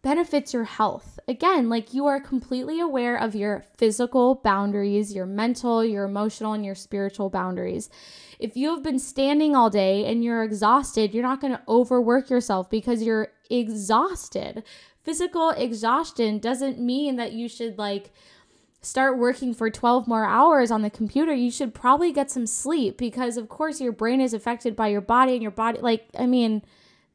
benefits 0.01 0.53
your 0.53 0.63
health. 0.63 1.19
Again, 1.27 1.69
like 1.69 1.93
you 1.93 2.05
are 2.05 2.19
completely 2.19 2.79
aware 2.79 3.17
of 3.17 3.35
your 3.35 3.65
physical 3.77 4.35
boundaries, 4.35 5.13
your 5.13 5.25
mental, 5.25 5.83
your 5.83 6.05
emotional, 6.05 6.53
and 6.53 6.65
your 6.65 6.75
spiritual 6.75 7.29
boundaries. 7.29 7.89
If 8.39 8.55
you 8.55 8.73
have 8.73 8.83
been 8.83 8.99
standing 8.99 9.55
all 9.55 9.69
day 9.69 10.05
and 10.05 10.23
you're 10.23 10.43
exhausted, 10.43 11.13
you're 11.13 11.23
not 11.23 11.41
going 11.41 11.53
to 11.53 11.61
overwork 11.67 12.29
yourself 12.29 12.69
because 12.69 13.03
you're 13.03 13.29
exhausted. 13.49 14.63
Physical 15.03 15.49
exhaustion 15.51 16.39
doesn't 16.39 16.79
mean 16.79 17.17
that 17.17 17.33
you 17.33 17.49
should 17.49 17.77
like 17.77 18.11
start 18.81 19.17
working 19.17 19.53
for 19.53 19.69
12 19.69 20.07
more 20.07 20.25
hours 20.25 20.71
on 20.71 20.81
the 20.81 20.89
computer, 20.89 21.33
you 21.33 21.51
should 21.51 21.73
probably 21.73 22.11
get 22.11 22.31
some 22.31 22.47
sleep 22.47 22.97
because, 22.97 23.37
of 23.37 23.49
course, 23.49 23.81
your 23.81 23.91
brain 23.91 24.21
is 24.21 24.33
affected 24.33 24.75
by 24.75 24.87
your 24.87 25.01
body 25.01 25.33
and 25.33 25.41
your 25.41 25.51
body. 25.51 25.79
Like, 25.81 26.07
I 26.17 26.25
mean, 26.25 26.61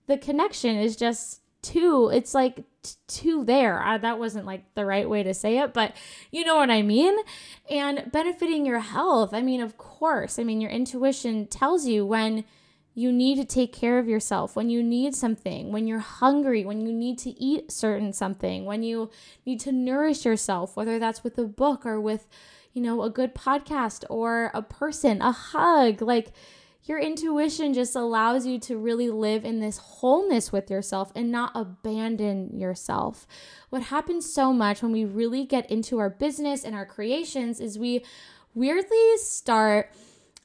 the 0.06 0.18
connection 0.18 0.76
is 0.76 0.96
just 0.96 1.40
two 1.64 2.10
it's 2.12 2.34
like 2.34 2.56
t- 2.82 2.94
two 3.08 3.44
there. 3.44 3.82
I, 3.82 3.98
that 3.98 4.18
wasn't 4.18 4.46
like 4.46 4.62
the 4.74 4.84
right 4.84 5.08
way 5.08 5.22
to 5.22 5.34
say 5.34 5.58
it 5.58 5.74
but 5.74 5.92
you 6.30 6.44
know 6.44 6.56
what 6.56 6.70
i 6.70 6.82
mean? 6.82 7.16
And 7.68 8.10
benefiting 8.12 8.64
your 8.66 8.80
health. 8.80 9.34
I 9.34 9.42
mean 9.42 9.60
of 9.60 9.76
course. 9.76 10.38
I 10.38 10.44
mean 10.44 10.60
your 10.60 10.70
intuition 10.70 11.46
tells 11.46 11.86
you 11.86 12.06
when 12.06 12.44
you 12.96 13.10
need 13.10 13.36
to 13.36 13.44
take 13.44 13.72
care 13.72 13.98
of 13.98 14.06
yourself 14.06 14.54
when 14.54 14.70
you 14.70 14.80
need 14.80 15.16
something 15.16 15.72
when 15.72 15.84
you're 15.88 15.98
hungry 15.98 16.64
when 16.64 16.80
you 16.80 16.92
need 16.92 17.18
to 17.18 17.30
eat 17.42 17.72
certain 17.72 18.12
something 18.12 18.64
when 18.64 18.84
you 18.84 19.10
need 19.44 19.58
to 19.58 19.72
nourish 19.72 20.24
yourself 20.24 20.76
whether 20.76 21.00
that's 21.00 21.24
with 21.24 21.36
a 21.36 21.42
book 21.42 21.84
or 21.84 22.00
with 22.00 22.28
you 22.74 22.82
know 22.82 23.02
a 23.02 23.08
good 23.08 23.34
podcast 23.34 24.04
or 24.10 24.50
a 24.52 24.60
person 24.60 25.22
a 25.22 25.32
hug. 25.32 26.02
Like 26.02 26.32
your 26.84 26.98
intuition 26.98 27.72
just 27.72 27.96
allows 27.96 28.46
you 28.46 28.58
to 28.60 28.76
really 28.76 29.08
live 29.08 29.44
in 29.44 29.60
this 29.60 29.78
wholeness 29.78 30.52
with 30.52 30.70
yourself 30.70 31.10
and 31.14 31.32
not 31.32 31.52
abandon 31.54 32.58
yourself. 32.58 33.26
What 33.70 33.84
happens 33.84 34.30
so 34.30 34.52
much 34.52 34.82
when 34.82 34.92
we 34.92 35.04
really 35.04 35.44
get 35.44 35.70
into 35.70 35.98
our 35.98 36.10
business 36.10 36.62
and 36.62 36.74
our 36.74 36.84
creations 36.84 37.58
is 37.58 37.78
we 37.78 38.04
weirdly 38.54 39.16
start 39.16 39.90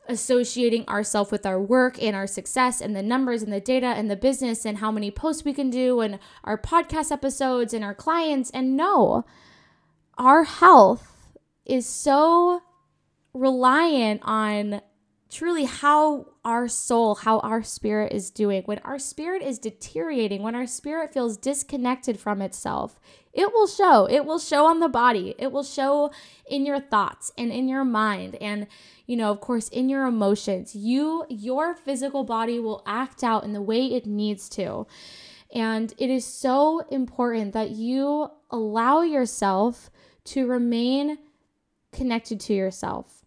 associating 0.07 0.87
ourselves 0.87 1.29
with 1.29 1.45
our 1.45 1.61
work 1.61 2.01
and 2.01 2.15
our 2.15 2.25
success 2.25 2.81
and 2.81 2.95
the 2.95 3.03
numbers 3.03 3.43
and 3.43 3.53
the 3.53 3.59
data 3.59 3.87
and 3.87 4.09
the 4.09 4.15
business 4.15 4.65
and 4.65 4.79
how 4.79 4.91
many 4.91 5.11
posts 5.11 5.43
we 5.43 5.53
can 5.53 5.69
do 5.69 5.99
and 5.99 6.19
our 6.43 6.57
podcast 6.57 7.11
episodes 7.11 7.73
and 7.73 7.83
our 7.83 7.93
clients. 7.93 8.49
And 8.51 8.75
no, 8.75 9.25
our 10.17 10.45
health 10.45 11.37
is 11.65 11.85
so 11.85 12.61
reliant 13.33 14.21
on 14.23 14.81
truly 15.29 15.65
how 15.65 16.25
our 16.43 16.67
soul, 16.67 17.15
how 17.15 17.39
our 17.39 17.61
spirit 17.61 18.11
is 18.11 18.31
doing. 18.31 18.63
When 18.63 18.79
our 18.79 18.97
spirit 18.97 19.43
is 19.43 19.59
deteriorating, 19.59 20.41
when 20.41 20.55
our 20.55 20.65
spirit 20.65 21.13
feels 21.13 21.37
disconnected 21.37 22.19
from 22.19 22.41
itself, 22.41 22.99
it 23.31 23.53
will 23.53 23.67
show. 23.67 24.05
It 24.05 24.25
will 24.25 24.39
show 24.39 24.65
on 24.65 24.79
the 24.79 24.89
body. 24.89 25.35
It 25.37 25.51
will 25.51 25.63
show 25.63 26.11
in 26.49 26.65
your 26.65 26.79
thoughts 26.79 27.31
and 27.37 27.51
in 27.51 27.67
your 27.67 27.85
mind 27.85 28.35
and 28.35 28.67
you 29.05 29.15
know, 29.15 29.31
of 29.31 29.41
course, 29.41 29.69
in 29.69 29.89
your 29.89 30.05
emotions. 30.05 30.75
You 30.75 31.25
your 31.29 31.73
physical 31.73 32.23
body 32.23 32.59
will 32.59 32.83
act 32.85 33.23
out 33.23 33.43
in 33.43 33.53
the 33.53 33.61
way 33.61 33.85
it 33.85 34.05
needs 34.05 34.47
to. 34.49 34.85
And 35.53 35.93
it 35.97 36.09
is 36.09 36.25
so 36.25 36.81
important 36.91 37.53
that 37.53 37.71
you 37.71 38.29
allow 38.51 39.01
yourself 39.01 39.89
to 40.25 40.45
remain 40.45 41.17
connected 41.91 42.39
to 42.41 42.53
yourself. 42.53 43.25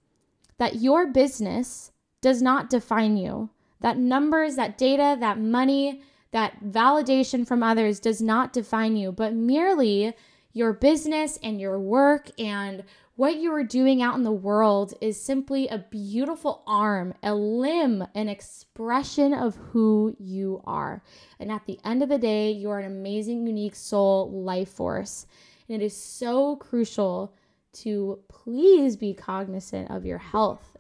That 0.59 0.77
your 0.77 1.09
business 1.09 1.92
does 2.23 2.41
not 2.41 2.71
define 2.71 3.19
you. 3.19 3.51
That 3.81 3.99
numbers, 3.99 4.57
that 4.57 4.79
data, 4.79 5.17
that 5.21 5.39
money, 5.39 6.01
that 6.31 6.65
validation 6.65 7.47
from 7.47 7.63
others 7.63 8.01
does 8.01 8.23
not 8.23 8.55
define 8.55 8.97
you, 8.97 9.13
but 9.13 9.35
merely 9.35 10.15
your 10.55 10.73
business 10.73 11.39
and 11.43 11.61
your 11.61 11.79
work 11.79 12.31
and 12.39 12.85
what 13.17 13.37
you 13.37 13.53
are 13.53 13.65
doing 13.65 14.01
out 14.01 14.15
in 14.15 14.23
the 14.23 14.33
world 14.33 14.95
is 15.03 15.21
simply 15.21 15.69
a 15.69 15.85
beautiful 15.91 16.63
arm, 16.67 17.13
a 17.23 17.35
limb, 17.35 18.07
an 18.15 18.29
expression 18.29 19.35
of 19.35 19.57
who 19.57 20.17
you 20.19 20.63
are. 20.65 21.03
And 21.39 21.53
at 21.53 21.67
the 21.67 21.79
end 21.85 22.03
of 22.03 22.09
the 22.09 22.19
day, 22.19 22.51
you 22.51 22.71
are 22.71 22.79
an 22.79 22.87
amazing, 22.87 23.47
unique 23.47 23.75
soul 23.75 24.31
life 24.31 24.71
force. 24.71 25.27
And 25.69 25.83
it 25.83 25.85
is 25.85 25.97
so 25.97 26.57
crucial 26.57 27.35
to 27.75 28.19
please 28.29 28.97
be 28.97 29.13
cognizant 29.13 29.91
of 29.91 30.07
your 30.07 30.19
health 30.19 30.72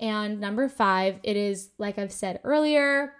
and 0.00 0.40
number 0.40 0.68
five, 0.68 1.20
it 1.22 1.36
is, 1.36 1.70
like 1.78 1.98
I've 1.98 2.12
said 2.12 2.40
earlier, 2.44 3.12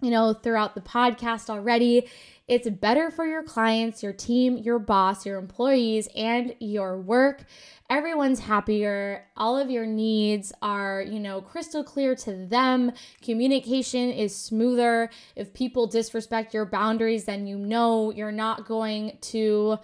you 0.00 0.10
know, 0.10 0.32
throughout 0.32 0.74
the 0.74 0.80
podcast 0.80 1.50
already, 1.50 2.08
it's 2.46 2.68
better 2.68 3.10
for 3.10 3.26
your 3.26 3.42
clients, 3.42 4.02
your 4.02 4.12
team, 4.12 4.56
your 4.56 4.78
boss, 4.78 5.26
your 5.26 5.38
employees, 5.38 6.08
and 6.16 6.54
your 6.60 6.98
work. 6.98 7.44
Everyone's 7.90 8.40
happier. 8.40 9.26
All 9.36 9.58
of 9.58 9.70
your 9.70 9.86
needs 9.86 10.52
are, 10.62 11.02
you 11.02 11.18
know, 11.18 11.42
crystal 11.42 11.82
clear 11.82 12.14
to 12.14 12.46
them. 12.46 12.92
Communication 13.22 14.10
is 14.10 14.34
smoother. 14.34 15.10
If 15.34 15.52
people 15.52 15.88
disrespect 15.88 16.54
your 16.54 16.64
boundaries, 16.64 17.24
then 17.24 17.46
you 17.46 17.58
know 17.58 18.12
you're 18.12 18.32
not 18.32 18.66
going 18.66 19.18
to 19.22 19.78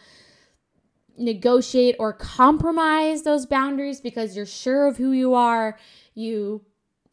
negotiate 1.17 1.97
or 1.99 2.13
compromise 2.13 3.23
those 3.23 3.47
boundaries 3.47 4.01
because 4.01 4.37
you're 4.37 4.47
sure 4.47 4.87
of 4.87 4.97
who 4.97 5.13
you 5.13 5.35
are 5.35 5.77
you 6.15 6.65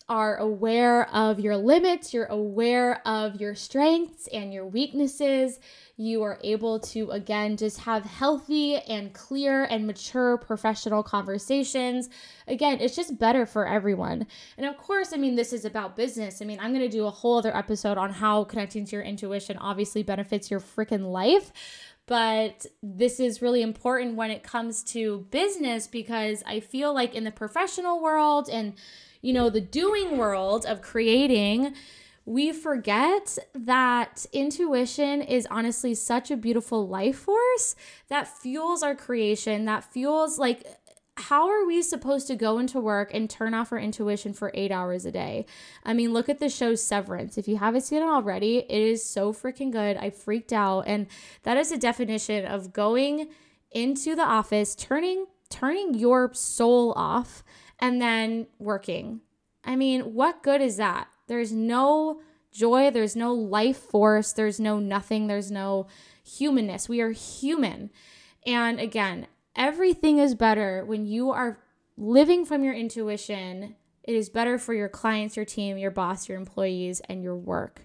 are 0.09 0.35
aware 0.37 1.07
of 1.15 1.39
your 1.39 1.55
limits, 1.55 2.13
you're 2.13 2.25
aware 2.25 3.01
of 3.07 3.39
your 3.39 3.55
strengths 3.55 4.27
and 4.27 4.53
your 4.53 4.65
weaknesses. 4.65 5.57
You 5.95 6.23
are 6.23 6.37
able 6.43 6.79
to, 6.79 7.11
again, 7.11 7.55
just 7.55 7.79
have 7.81 8.03
healthy 8.03 8.75
and 8.75 9.13
clear 9.13 9.63
and 9.63 9.87
mature 9.87 10.37
professional 10.37 11.01
conversations. 11.01 12.09
Again, 12.47 12.79
it's 12.81 12.95
just 12.95 13.19
better 13.19 13.45
for 13.45 13.65
everyone. 13.67 14.27
And 14.57 14.65
of 14.65 14.77
course, 14.77 15.13
I 15.13 15.17
mean, 15.17 15.35
this 15.35 15.53
is 15.53 15.63
about 15.63 15.95
business. 15.95 16.41
I 16.41 16.45
mean, 16.45 16.59
I'm 16.59 16.73
going 16.73 16.81
to 16.81 16.89
do 16.89 17.05
a 17.05 17.11
whole 17.11 17.37
other 17.37 17.55
episode 17.55 17.97
on 17.97 18.11
how 18.11 18.43
connecting 18.43 18.83
to 18.85 18.95
your 18.97 19.03
intuition 19.03 19.57
obviously 19.57 20.03
benefits 20.03 20.51
your 20.51 20.59
freaking 20.59 21.11
life. 21.11 21.53
But 22.07 22.65
this 22.81 23.19
is 23.19 23.41
really 23.41 23.61
important 23.61 24.15
when 24.15 24.31
it 24.31 24.43
comes 24.43 24.83
to 24.83 25.25
business 25.31 25.87
because 25.87 26.43
I 26.45 26.59
feel 26.59 26.93
like 26.93 27.15
in 27.15 27.23
the 27.23 27.31
professional 27.31 28.01
world 28.01 28.49
and 28.51 28.73
you 29.21 29.33
know 29.33 29.49
the 29.49 29.61
doing 29.61 30.17
world 30.17 30.65
of 30.65 30.81
creating 30.81 31.73
we 32.25 32.51
forget 32.51 33.37
that 33.53 34.25
intuition 34.31 35.21
is 35.21 35.47
honestly 35.49 35.95
such 35.95 36.29
a 36.29 36.37
beautiful 36.37 36.87
life 36.87 37.17
force 37.17 37.75
that 38.09 38.27
fuels 38.27 38.83
our 38.83 38.95
creation, 38.95 39.65
that 39.65 39.83
fuels 39.83 40.37
like 40.37 40.65
how 41.21 41.49
are 41.49 41.65
we 41.65 41.81
supposed 41.81 42.27
to 42.27 42.35
go 42.35 42.57
into 42.57 42.79
work 42.79 43.13
and 43.13 43.29
turn 43.29 43.53
off 43.53 43.71
our 43.71 43.79
intuition 43.79 44.33
for 44.33 44.51
eight 44.53 44.71
hours 44.71 45.05
a 45.05 45.11
day? 45.11 45.45
I 45.83 45.93
mean, 45.93 46.13
look 46.13 46.29
at 46.29 46.39
the 46.39 46.49
show 46.49 46.75
Severance. 46.75 47.37
If 47.37 47.47
you 47.47 47.57
haven't 47.57 47.81
seen 47.81 48.01
it 48.01 48.05
already, 48.05 48.57
it 48.57 48.81
is 48.81 49.05
so 49.05 49.31
freaking 49.31 49.71
good. 49.71 49.97
I 49.97 50.09
freaked 50.09 50.53
out. 50.53 50.81
And 50.81 51.07
that 51.43 51.57
is 51.57 51.71
a 51.71 51.77
definition 51.77 52.45
of 52.45 52.73
going 52.73 53.29
into 53.71 54.15
the 54.15 54.23
office, 54.23 54.75
turning 54.75 55.25
turning 55.51 55.93
your 55.93 56.33
soul 56.33 56.93
off, 56.93 57.43
and 57.79 58.01
then 58.01 58.47
working. 58.57 59.21
I 59.63 59.75
mean, 59.75 60.13
what 60.13 60.41
good 60.41 60.61
is 60.61 60.77
that? 60.77 61.07
There's 61.27 61.51
no 61.51 62.21
joy, 62.51 62.89
there's 62.89 63.15
no 63.15 63.33
life 63.33 63.77
force, 63.77 64.33
there's 64.33 64.59
no 64.59 64.79
nothing, 64.79 65.27
there's 65.27 65.51
no 65.51 65.87
humanness. 66.23 66.89
We 66.89 67.01
are 67.01 67.11
human. 67.11 67.91
And 68.45 68.79
again, 68.79 69.27
everything 69.55 70.17
is 70.17 70.35
better 70.35 70.83
when 70.85 71.05
you 71.05 71.31
are 71.31 71.59
living 71.97 72.45
from 72.45 72.63
your 72.63 72.73
intuition. 72.73 73.75
It 74.03 74.15
is 74.15 74.29
better 74.29 74.57
for 74.57 74.73
your 74.73 74.89
clients, 74.89 75.35
your 75.35 75.45
team, 75.45 75.77
your 75.77 75.91
boss, 75.91 76.27
your 76.27 76.37
employees, 76.37 77.01
and 77.07 77.21
your 77.21 77.35
work. 77.35 77.81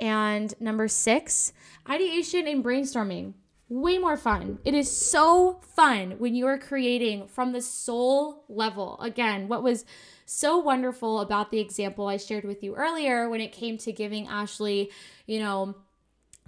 And 0.00 0.54
number 0.60 0.88
six, 0.88 1.52
ideation 1.88 2.46
and 2.46 2.64
brainstorming. 2.64 3.34
Way 3.68 3.98
more 3.98 4.16
fun. 4.16 4.58
It 4.64 4.74
is 4.74 4.90
so 4.90 5.60
fun 5.76 6.16
when 6.18 6.34
you 6.34 6.46
are 6.46 6.58
creating 6.58 7.28
from 7.28 7.52
the 7.52 7.62
soul 7.62 8.44
level. 8.48 8.98
Again, 9.00 9.46
what 9.46 9.62
was 9.62 9.84
so 10.24 10.58
wonderful 10.58 11.20
about 11.20 11.52
the 11.52 11.60
example 11.60 12.08
I 12.08 12.16
shared 12.16 12.44
with 12.44 12.64
you 12.64 12.74
earlier 12.74 13.28
when 13.28 13.40
it 13.40 13.52
came 13.52 13.78
to 13.78 13.92
giving 13.92 14.26
Ashley, 14.26 14.90
you 15.26 15.38
know, 15.38 15.76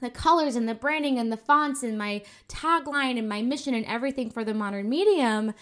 the 0.02 0.10
colors 0.10 0.56
and 0.56 0.68
the 0.68 0.74
branding 0.74 1.18
and 1.18 1.32
the 1.32 1.36
fonts 1.36 1.82
and 1.82 1.96
my 1.96 2.22
tagline 2.48 3.18
and 3.18 3.28
my 3.28 3.40
mission 3.40 3.72
and 3.72 3.86
everything 3.86 4.28
for 4.28 4.44
the 4.44 4.52
modern 4.52 4.88
medium 4.88 5.54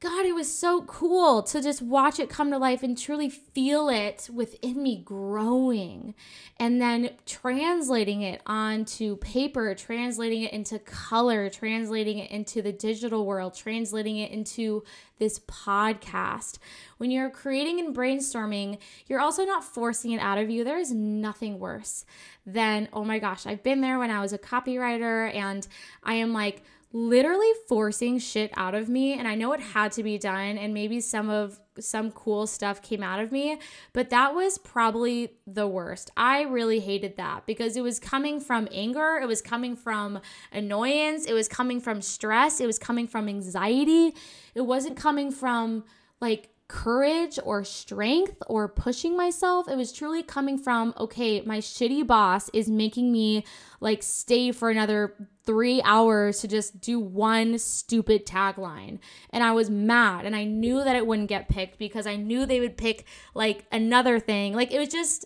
God, 0.00 0.24
it 0.24 0.34
was 0.34 0.52
so 0.52 0.82
cool 0.82 1.42
to 1.42 1.60
just 1.60 1.82
watch 1.82 2.20
it 2.20 2.30
come 2.30 2.52
to 2.52 2.58
life 2.58 2.84
and 2.84 2.96
truly 2.96 3.28
feel 3.28 3.88
it 3.88 4.30
within 4.32 4.80
me 4.80 5.02
growing 5.04 6.14
and 6.60 6.80
then 6.80 7.10
translating 7.26 8.22
it 8.22 8.40
onto 8.46 9.16
paper, 9.16 9.74
translating 9.74 10.42
it 10.42 10.52
into 10.52 10.78
color, 10.78 11.50
translating 11.50 12.18
it 12.18 12.30
into 12.30 12.62
the 12.62 12.70
digital 12.70 13.26
world, 13.26 13.54
translating 13.54 14.18
it 14.18 14.30
into 14.30 14.84
this 15.18 15.40
podcast. 15.40 16.58
When 16.98 17.10
you're 17.10 17.28
creating 17.28 17.80
and 17.80 17.92
brainstorming, 17.92 18.78
you're 19.08 19.18
also 19.18 19.44
not 19.44 19.64
forcing 19.64 20.12
it 20.12 20.20
out 20.20 20.38
of 20.38 20.48
you. 20.48 20.62
There 20.62 20.78
is 20.78 20.92
nothing 20.92 21.58
worse 21.58 22.04
than, 22.46 22.88
oh 22.92 23.02
my 23.04 23.18
gosh, 23.18 23.46
I've 23.46 23.64
been 23.64 23.80
there 23.80 23.98
when 23.98 24.12
I 24.12 24.20
was 24.20 24.32
a 24.32 24.38
copywriter 24.38 25.34
and 25.34 25.66
I 26.04 26.14
am 26.14 26.32
like, 26.32 26.62
literally 26.92 27.50
forcing 27.68 28.18
shit 28.18 28.50
out 28.56 28.74
of 28.74 28.88
me 28.88 29.12
and 29.12 29.28
I 29.28 29.34
know 29.34 29.52
it 29.52 29.60
had 29.60 29.92
to 29.92 30.02
be 30.02 30.16
done 30.16 30.56
and 30.56 30.72
maybe 30.72 31.00
some 31.00 31.28
of 31.28 31.60
some 31.78 32.10
cool 32.10 32.46
stuff 32.46 32.80
came 32.80 33.02
out 33.02 33.20
of 33.20 33.30
me 33.30 33.58
but 33.92 34.10
that 34.10 34.34
was 34.34 34.56
probably 34.56 35.32
the 35.46 35.68
worst. 35.68 36.10
I 36.16 36.42
really 36.42 36.80
hated 36.80 37.16
that 37.18 37.46
because 37.46 37.76
it 37.76 37.82
was 37.82 38.00
coming 38.00 38.40
from 38.40 38.68
anger, 38.72 39.18
it 39.22 39.26
was 39.26 39.42
coming 39.42 39.76
from 39.76 40.20
annoyance, 40.50 41.26
it 41.26 41.34
was 41.34 41.46
coming 41.46 41.80
from 41.80 42.00
stress, 42.00 42.58
it 42.58 42.66
was 42.66 42.78
coming 42.78 43.06
from 43.06 43.28
anxiety. 43.28 44.14
It 44.54 44.62
wasn't 44.62 44.96
coming 44.96 45.30
from 45.30 45.84
like 46.20 46.48
courage 46.68 47.38
or 47.44 47.64
strength 47.64 48.42
or 48.46 48.68
pushing 48.68 49.16
myself. 49.16 49.68
It 49.68 49.76
was 49.76 49.90
truly 49.90 50.22
coming 50.22 50.58
from, 50.58 50.92
okay, 50.98 51.40
my 51.40 51.58
shitty 51.58 52.06
boss 52.06 52.50
is 52.52 52.68
making 52.68 53.10
me 53.10 53.44
like 53.80 54.02
stay 54.02 54.52
for 54.52 54.68
another 54.68 55.14
three 55.48 55.80
hours 55.82 56.40
to 56.40 56.46
just 56.46 56.78
do 56.78 57.00
one 57.00 57.58
stupid 57.58 58.26
tagline. 58.26 58.98
And 59.30 59.42
I 59.42 59.52
was 59.52 59.70
mad 59.70 60.26
and 60.26 60.36
I 60.36 60.44
knew 60.44 60.84
that 60.84 60.94
it 60.94 61.06
wouldn't 61.06 61.30
get 61.30 61.48
picked 61.48 61.78
because 61.78 62.06
I 62.06 62.16
knew 62.16 62.44
they 62.44 62.60
would 62.60 62.76
pick 62.76 63.06
like 63.32 63.64
another 63.72 64.20
thing. 64.20 64.52
Like 64.52 64.72
it 64.72 64.78
was 64.78 64.90
just 64.90 65.24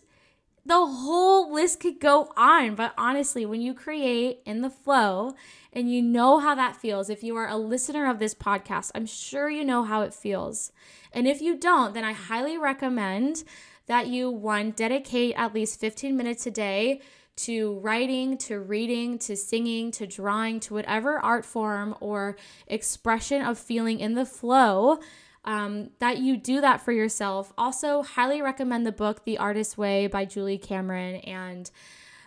the 0.64 0.86
whole 0.86 1.52
list 1.52 1.80
could 1.80 1.98
go 1.98 2.32
on. 2.36 2.76
But 2.76 2.94
honestly, 2.96 3.44
when 3.44 3.60
you 3.60 3.74
create 3.74 4.42
in 4.46 4.62
the 4.62 4.70
flow 4.70 5.34
and 5.72 5.92
you 5.92 6.00
know 6.00 6.38
how 6.38 6.54
that 6.54 6.76
feels, 6.76 7.10
if 7.10 7.24
you 7.24 7.34
are 7.36 7.48
a 7.48 7.56
listener 7.56 8.08
of 8.08 8.20
this 8.20 8.32
podcast, 8.32 8.92
I'm 8.94 9.06
sure 9.06 9.50
you 9.50 9.64
know 9.64 9.82
how 9.82 10.02
it 10.02 10.14
feels. 10.14 10.70
And 11.12 11.26
if 11.26 11.42
you 11.42 11.56
don't, 11.56 11.94
then 11.94 12.04
I 12.04 12.12
highly 12.12 12.56
recommend 12.56 13.42
that 13.86 14.06
you 14.06 14.30
one 14.30 14.70
dedicate 14.70 15.34
at 15.36 15.52
least 15.52 15.80
15 15.80 16.16
minutes 16.16 16.46
a 16.46 16.52
day 16.52 17.00
to 17.36 17.78
writing, 17.80 18.36
to 18.38 18.60
reading, 18.60 19.18
to 19.20 19.36
singing, 19.36 19.90
to 19.92 20.06
drawing, 20.06 20.60
to 20.60 20.74
whatever 20.74 21.18
art 21.18 21.44
form 21.44 21.94
or 22.00 22.36
expression 22.66 23.42
of 23.42 23.58
feeling 23.58 24.00
in 24.00 24.14
the 24.14 24.26
flow. 24.26 24.98
Um, 25.44 25.90
that 25.98 26.18
you 26.18 26.36
do 26.36 26.60
that 26.60 26.82
for 26.82 26.92
yourself. 26.92 27.52
Also, 27.58 28.02
highly 28.02 28.40
recommend 28.40 28.86
the 28.86 28.92
book 28.92 29.24
The 29.24 29.38
Artist's 29.38 29.76
Way 29.76 30.06
by 30.06 30.24
Julie 30.24 30.56
Cameron. 30.56 31.16
And 31.16 31.68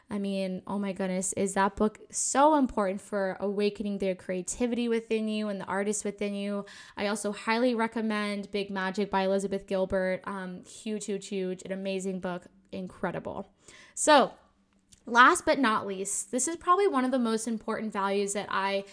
I 0.10 0.20
mean, 0.20 0.62
oh 0.68 0.78
my 0.78 0.92
goodness, 0.92 1.34
is 1.34 1.56
that 1.56 1.76
book 1.76 2.00
so 2.12 2.56
important 2.56 3.02
for 3.02 3.38
awakening 3.40 3.98
the 3.98 4.14
creativity 4.16 4.88
within 4.88 5.28
you 5.28 5.48
and 5.48 5.60
the 5.60 5.66
artist 5.66 6.06
within 6.06 6.36
you? 6.36 6.66
I 6.96 7.08
also 7.08 7.32
highly 7.32 7.74
recommend 7.74 8.52
Big 8.52 8.70
Magic 8.70 9.10
by 9.10 9.24
Elizabeth 9.24 9.66
Gilbert. 9.66 10.22
Um, 10.26 10.64
huge, 10.66 11.06
huge, 11.06 11.28
huge, 11.28 11.64
an 11.64 11.72
amazing 11.72 12.20
book, 12.20 12.44
incredible. 12.72 13.50
So, 13.96 14.32
Last 15.06 15.46
but 15.46 15.60
not 15.60 15.86
least, 15.86 16.32
this 16.32 16.48
is 16.48 16.56
probably 16.56 16.88
one 16.88 17.06
of 17.06 17.12
the 17.12 17.20
most 17.20 17.48
important 17.48 17.94
values 17.94 18.34
that 18.34 18.48
I 18.50 18.86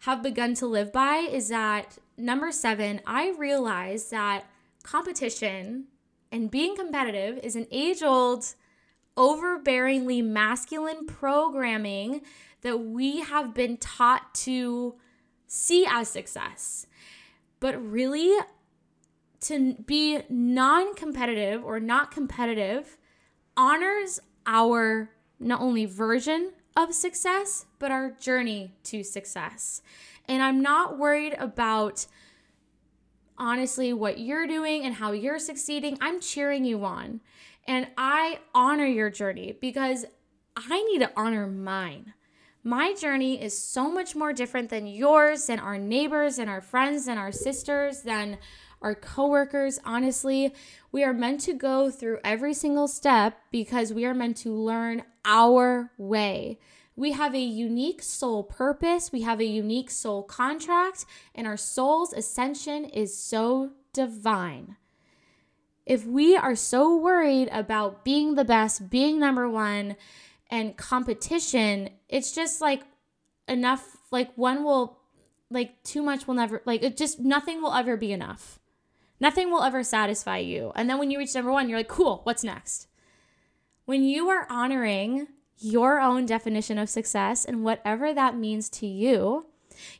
have 0.00 0.22
begun 0.22 0.54
to 0.54 0.66
live 0.66 0.92
by 0.92 1.16
is 1.16 1.48
that 1.48 1.98
number 2.16 2.52
seven, 2.52 3.00
I 3.06 3.30
realize 3.36 4.10
that 4.10 4.44
competition 4.82 5.86
and 6.30 6.50
being 6.50 6.76
competitive 6.76 7.38
is 7.42 7.56
an 7.56 7.66
age 7.70 8.02
old, 8.02 8.54
overbearingly 9.16 10.24
masculine 10.24 11.06
programming 11.06 12.20
that 12.62 12.78
we 12.78 13.20
have 13.20 13.54
been 13.54 13.76
taught 13.76 14.34
to 14.34 14.94
see 15.46 15.86
as 15.88 16.08
success. 16.08 16.86
But 17.58 17.82
really, 17.82 18.36
to 19.42 19.74
be 19.86 20.20
non 20.28 20.94
competitive 20.94 21.64
or 21.64 21.80
not 21.80 22.10
competitive 22.10 22.98
honors 23.56 24.20
our 24.46 25.10
not 25.38 25.60
only 25.60 25.84
version 25.84 26.52
of 26.76 26.94
success, 26.94 27.66
but 27.78 27.90
our 27.90 28.10
journey 28.10 28.72
to 28.84 29.02
success. 29.02 29.82
And 30.28 30.42
I'm 30.42 30.60
not 30.60 30.98
worried 30.98 31.34
about 31.38 32.06
honestly 33.38 33.92
what 33.92 34.18
you're 34.18 34.46
doing 34.46 34.84
and 34.84 34.94
how 34.94 35.12
you're 35.12 35.38
succeeding. 35.38 35.98
I'm 36.00 36.20
cheering 36.20 36.64
you 36.64 36.84
on. 36.84 37.20
And 37.66 37.88
I 37.96 38.40
honor 38.54 38.86
your 38.86 39.10
journey 39.10 39.56
because 39.60 40.04
I 40.56 40.82
need 40.84 41.00
to 41.00 41.12
honor 41.16 41.46
mine. 41.46 42.14
My 42.62 42.94
journey 42.94 43.40
is 43.40 43.56
so 43.56 43.90
much 43.90 44.16
more 44.16 44.32
different 44.32 44.70
than 44.70 44.86
yours, 44.86 45.46
than 45.46 45.60
our 45.60 45.78
neighbors, 45.78 46.38
and 46.38 46.50
our 46.50 46.60
friends, 46.60 47.06
and 47.06 47.18
our 47.18 47.30
sisters, 47.30 48.02
than 48.02 48.38
our 48.82 48.94
coworkers. 48.94 49.78
Honestly, 49.84 50.54
we 50.92 51.02
are 51.02 51.12
meant 51.12 51.40
to 51.42 51.52
go 51.52 51.90
through 51.90 52.20
every 52.24 52.54
single 52.54 52.88
step 52.88 53.38
because 53.50 53.92
we 53.92 54.04
are 54.04 54.14
meant 54.14 54.36
to 54.38 54.52
learn 54.52 55.02
our 55.24 55.92
way. 55.98 56.58
We 56.94 57.12
have 57.12 57.34
a 57.34 57.40
unique 57.40 58.02
soul 58.02 58.42
purpose, 58.42 59.12
we 59.12 59.20
have 59.20 59.38
a 59.38 59.44
unique 59.44 59.90
soul 59.90 60.22
contract, 60.22 61.04
and 61.34 61.46
our 61.46 61.58
soul's 61.58 62.14
ascension 62.14 62.86
is 62.86 63.14
so 63.16 63.72
divine. 63.92 64.76
If 65.84 66.06
we 66.06 66.36
are 66.36 66.56
so 66.56 66.96
worried 66.96 67.48
about 67.52 68.02
being 68.02 68.34
the 68.34 68.44
best, 68.44 68.88
being 68.88 69.20
number 69.20 69.48
one, 69.48 69.96
and 70.50 70.76
competition, 70.76 71.90
it's 72.08 72.32
just 72.34 72.60
like 72.62 72.82
enough, 73.46 73.98
like 74.10 74.32
one 74.36 74.64
will, 74.64 74.98
like 75.50 75.82
too 75.82 76.02
much 76.02 76.26
will 76.26 76.34
never, 76.34 76.62
like 76.64 76.82
it 76.82 76.96
just, 76.96 77.20
nothing 77.20 77.60
will 77.60 77.74
ever 77.74 77.96
be 77.96 78.10
enough. 78.10 78.58
Nothing 79.20 79.50
will 79.50 79.62
ever 79.62 79.82
satisfy 79.82 80.38
you. 80.38 80.72
And 80.74 80.88
then 80.88 80.98
when 80.98 81.10
you 81.10 81.18
reach 81.18 81.34
number 81.34 81.52
one, 81.52 81.68
you're 81.68 81.78
like, 81.78 81.88
cool, 81.88 82.20
what's 82.24 82.44
next? 82.44 82.88
When 83.84 84.02
you 84.02 84.28
are 84.28 84.46
honoring 84.50 85.28
your 85.58 86.00
own 86.00 86.26
definition 86.26 86.78
of 86.78 86.90
success 86.90 87.44
and 87.44 87.64
whatever 87.64 88.12
that 88.12 88.36
means 88.36 88.68
to 88.68 88.86
you, 88.86 89.46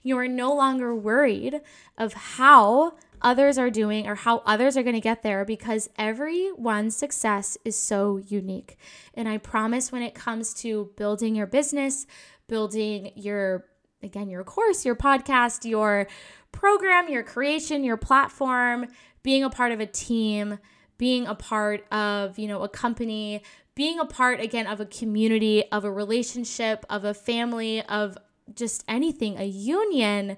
you 0.03 0.19
are 0.19 0.29
no 0.29 0.55
longer 0.55 0.95
worried 0.95 1.61
of 1.97 2.13
how 2.13 2.95
others 3.23 3.59
are 3.59 3.71
doing 3.71 4.07
or 4.07 4.15
how 4.15 4.43
others 4.45 4.77
are 4.77 4.83
going 4.83 4.95
to 4.95 5.01
get 5.01 5.23
there 5.23 5.45
because 5.45 5.89
everyone's 5.99 6.97
success 6.97 7.57
is 7.65 7.79
so 7.79 8.19
unique. 8.29 8.77
And 9.15 9.29
I 9.29 9.39
promise 9.39 9.91
when 9.91 10.03
it 10.03 10.15
comes 10.15 10.53
to 10.55 10.91
building 10.97 11.35
your 11.35 11.47
business, 11.47 12.07
building 12.49 13.13
your 13.15 13.65
again 14.03 14.29
your 14.29 14.45
course, 14.45 14.85
your 14.85 14.97
podcast, 14.97 15.69
your 15.69 16.07
program, 16.53 17.09
your 17.09 17.23
creation, 17.23 17.85
your 17.85 17.97
platform, 17.97 18.87
being 19.23 19.43
a 19.43 19.51
part 19.51 19.73
of 19.73 19.81
a 19.81 19.87
team, 19.87 20.59
being 20.99 21.27
a 21.27 21.35
part 21.35 21.87
of, 21.93 22.39
you 22.39 22.49
know, 22.49 22.63
a 22.63 22.69
company, 22.69 23.43
being 23.75 23.99
a 23.99 24.07
part 24.07 24.41
again 24.41 24.67
of 24.67 24.81
a 24.81 24.87
community, 24.87 25.65
of 25.71 25.85
a 25.85 25.91
relationship, 25.91 26.85
of 26.89 27.05
a 27.05 27.13
family, 27.13 27.83
of 27.83 28.17
just 28.55 28.85
anything, 28.89 29.37
a 29.39 29.45
union, 29.45 30.37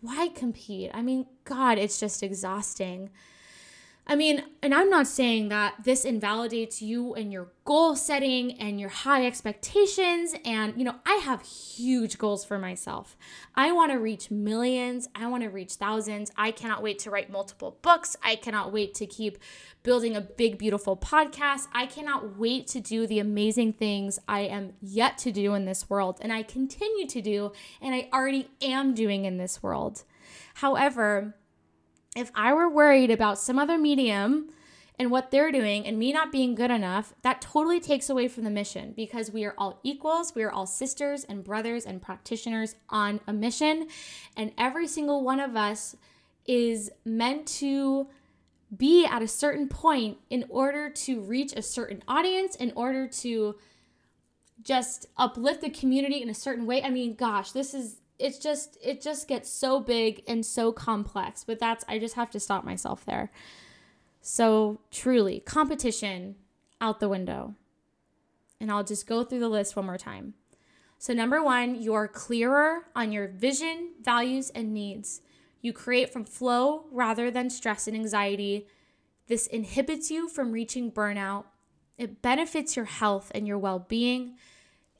why 0.00 0.28
compete? 0.28 0.90
I 0.94 1.02
mean, 1.02 1.26
God, 1.44 1.78
it's 1.78 1.98
just 1.98 2.22
exhausting. 2.22 3.10
I 4.10 4.16
mean, 4.16 4.42
and 4.62 4.74
I'm 4.74 4.88
not 4.88 5.06
saying 5.06 5.50
that 5.50 5.74
this 5.84 6.06
invalidates 6.06 6.80
you 6.80 7.12
and 7.12 7.30
your 7.30 7.48
goal 7.66 7.94
setting 7.94 8.52
and 8.58 8.80
your 8.80 8.88
high 8.88 9.26
expectations. 9.26 10.34
And, 10.46 10.72
you 10.78 10.84
know, 10.84 10.94
I 11.04 11.16
have 11.16 11.42
huge 11.42 12.16
goals 12.16 12.42
for 12.42 12.58
myself. 12.58 13.18
I 13.54 13.70
want 13.72 13.92
to 13.92 13.98
reach 13.98 14.30
millions. 14.30 15.10
I 15.14 15.26
want 15.26 15.42
to 15.42 15.50
reach 15.50 15.74
thousands. 15.74 16.32
I 16.38 16.52
cannot 16.52 16.82
wait 16.82 16.98
to 17.00 17.10
write 17.10 17.28
multiple 17.28 17.78
books. 17.82 18.16
I 18.24 18.36
cannot 18.36 18.72
wait 18.72 18.94
to 18.94 19.06
keep 19.06 19.36
building 19.82 20.16
a 20.16 20.22
big, 20.22 20.56
beautiful 20.56 20.96
podcast. 20.96 21.66
I 21.74 21.84
cannot 21.84 22.38
wait 22.38 22.66
to 22.68 22.80
do 22.80 23.06
the 23.06 23.18
amazing 23.18 23.74
things 23.74 24.18
I 24.26 24.40
am 24.40 24.72
yet 24.80 25.18
to 25.18 25.32
do 25.32 25.52
in 25.52 25.66
this 25.66 25.90
world. 25.90 26.16
And 26.22 26.32
I 26.32 26.44
continue 26.44 27.06
to 27.08 27.20
do, 27.20 27.52
and 27.82 27.94
I 27.94 28.08
already 28.10 28.48
am 28.62 28.94
doing 28.94 29.26
in 29.26 29.36
this 29.36 29.62
world. 29.62 30.04
However, 30.54 31.34
if 32.18 32.30
I 32.34 32.52
were 32.52 32.68
worried 32.68 33.10
about 33.10 33.38
some 33.38 33.58
other 33.58 33.78
medium 33.78 34.50
and 34.98 35.10
what 35.10 35.30
they're 35.30 35.52
doing 35.52 35.86
and 35.86 35.96
me 35.96 36.12
not 36.12 36.32
being 36.32 36.56
good 36.56 36.70
enough, 36.70 37.14
that 37.22 37.40
totally 37.40 37.78
takes 37.78 38.10
away 38.10 38.26
from 38.26 38.42
the 38.42 38.50
mission 38.50 38.92
because 38.96 39.30
we 39.30 39.44
are 39.44 39.54
all 39.56 39.78
equals. 39.84 40.34
We 40.34 40.42
are 40.42 40.50
all 40.50 40.66
sisters 40.66 41.22
and 41.24 41.44
brothers 41.44 41.86
and 41.86 42.02
practitioners 42.02 42.74
on 42.88 43.20
a 43.28 43.32
mission. 43.32 43.86
And 44.36 44.52
every 44.58 44.88
single 44.88 45.22
one 45.22 45.38
of 45.38 45.54
us 45.54 45.94
is 46.46 46.90
meant 47.04 47.46
to 47.46 48.08
be 48.76 49.06
at 49.06 49.22
a 49.22 49.28
certain 49.28 49.68
point 49.68 50.18
in 50.28 50.44
order 50.48 50.90
to 50.90 51.20
reach 51.20 51.52
a 51.52 51.62
certain 51.62 52.02
audience, 52.08 52.56
in 52.56 52.72
order 52.74 53.06
to 53.06 53.54
just 54.62 55.06
uplift 55.16 55.60
the 55.60 55.70
community 55.70 56.20
in 56.20 56.28
a 56.28 56.34
certain 56.34 56.66
way. 56.66 56.82
I 56.82 56.90
mean, 56.90 57.14
gosh, 57.14 57.52
this 57.52 57.72
is 57.72 58.00
it's 58.18 58.38
just 58.38 58.76
it 58.82 59.00
just 59.00 59.28
gets 59.28 59.50
so 59.50 59.80
big 59.80 60.22
and 60.26 60.44
so 60.44 60.72
complex 60.72 61.44
but 61.44 61.58
that's 61.58 61.84
i 61.88 61.98
just 61.98 62.14
have 62.14 62.30
to 62.30 62.40
stop 62.40 62.64
myself 62.64 63.04
there. 63.04 63.30
So 64.20 64.80
truly 64.90 65.40
competition 65.40 66.36
out 66.80 67.00
the 67.00 67.08
window. 67.08 67.54
And 68.60 68.70
i'll 68.70 68.84
just 68.84 69.06
go 69.06 69.24
through 69.24 69.40
the 69.40 69.48
list 69.48 69.76
one 69.76 69.86
more 69.86 69.98
time. 69.98 70.34
So 70.98 71.12
number 71.12 71.42
one 71.42 71.80
you're 71.80 72.08
clearer 72.08 72.86
on 72.94 73.12
your 73.12 73.28
vision 73.28 73.92
values 74.02 74.50
and 74.50 74.74
needs. 74.74 75.20
You 75.60 75.72
create 75.72 76.12
from 76.12 76.24
flow 76.24 76.84
rather 76.90 77.30
than 77.30 77.50
stress 77.50 77.86
and 77.86 77.96
anxiety. 77.96 78.66
This 79.26 79.46
inhibits 79.46 80.10
you 80.10 80.28
from 80.28 80.52
reaching 80.52 80.90
burnout. 80.90 81.44
It 81.96 82.22
benefits 82.22 82.76
your 82.76 82.84
health 82.86 83.30
and 83.34 83.46
your 83.46 83.58
well-being. 83.58 84.36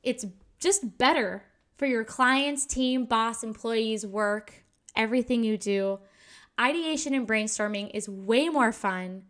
It's 0.02 0.26
just 0.58 0.98
better 0.98 1.44
for 1.78 1.86
your 1.86 2.04
clients, 2.04 2.66
team, 2.66 3.06
boss, 3.06 3.42
employees, 3.42 4.04
work, 4.04 4.64
everything 4.94 5.44
you 5.44 5.56
do. 5.56 6.00
Ideation 6.60 7.14
and 7.14 7.26
brainstorming 7.26 7.92
is 7.94 8.08
way 8.08 8.48
more 8.48 8.72
fun. 8.72 9.22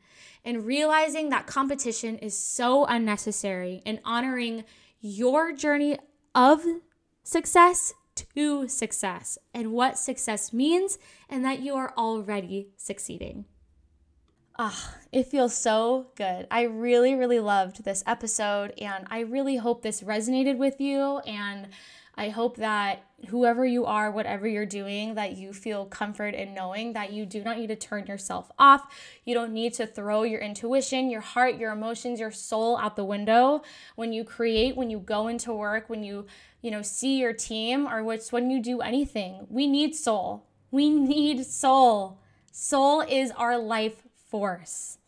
And 0.44 0.64
realizing 0.64 1.28
that 1.28 1.46
competition 1.46 2.16
is 2.18 2.36
so 2.36 2.86
unnecessary 2.86 3.82
and 3.84 4.00
honoring 4.02 4.64
your 5.00 5.52
journey 5.52 5.98
of 6.34 6.64
success 7.22 7.92
to 8.34 8.66
success 8.66 9.38
and 9.52 9.72
what 9.72 9.98
success 9.98 10.52
means, 10.52 10.98
and 11.28 11.44
that 11.44 11.60
you 11.60 11.74
are 11.74 11.92
already 11.96 12.70
succeeding. 12.76 13.44
Ah, 14.58 14.96
it 15.12 15.26
feels 15.26 15.54
so 15.54 16.08
good. 16.16 16.48
I 16.50 16.62
really, 16.62 17.14
really 17.14 17.38
loved 17.38 17.84
this 17.84 18.02
episode, 18.06 18.72
and 18.80 19.06
I 19.08 19.20
really 19.20 19.56
hope 19.56 19.82
this 19.82 20.00
resonated 20.00 20.56
with 20.56 20.80
you. 20.80 21.18
And 21.18 21.68
I 22.18 22.30
hope 22.30 22.56
that 22.56 23.04
whoever 23.28 23.64
you 23.64 23.86
are, 23.86 24.10
whatever 24.10 24.48
you're 24.48 24.66
doing, 24.66 25.14
that 25.14 25.36
you 25.36 25.52
feel 25.52 25.86
comfort 25.86 26.34
in 26.34 26.52
knowing 26.52 26.92
that 26.94 27.12
you 27.12 27.24
do 27.24 27.44
not 27.44 27.58
need 27.58 27.68
to 27.68 27.76
turn 27.76 28.06
yourself 28.06 28.50
off. 28.58 28.92
You 29.24 29.34
don't 29.34 29.52
need 29.52 29.74
to 29.74 29.86
throw 29.86 30.24
your 30.24 30.40
intuition, 30.40 31.10
your 31.10 31.20
heart, 31.20 31.58
your 31.58 31.70
emotions, 31.70 32.18
your 32.18 32.32
soul 32.32 32.76
out 32.76 32.96
the 32.96 33.04
window 33.04 33.62
when 33.94 34.12
you 34.12 34.24
create, 34.24 34.76
when 34.76 34.90
you 34.90 34.98
go 34.98 35.28
into 35.28 35.54
work, 35.54 35.88
when 35.88 36.02
you, 36.02 36.26
you 36.60 36.72
know, 36.72 36.82
see 36.82 37.20
your 37.20 37.32
team 37.32 37.86
or 37.86 38.02
which 38.02 38.32
when 38.32 38.50
you 38.50 38.60
do 38.60 38.80
anything. 38.80 39.46
We 39.48 39.68
need 39.68 39.94
soul. 39.94 40.44
We 40.72 40.90
need 41.14 41.46
soul. 41.46 42.18
Soul 42.50 43.02
is 43.02 43.30
our 43.30 43.56
life 43.56 44.02
force. 44.28 44.98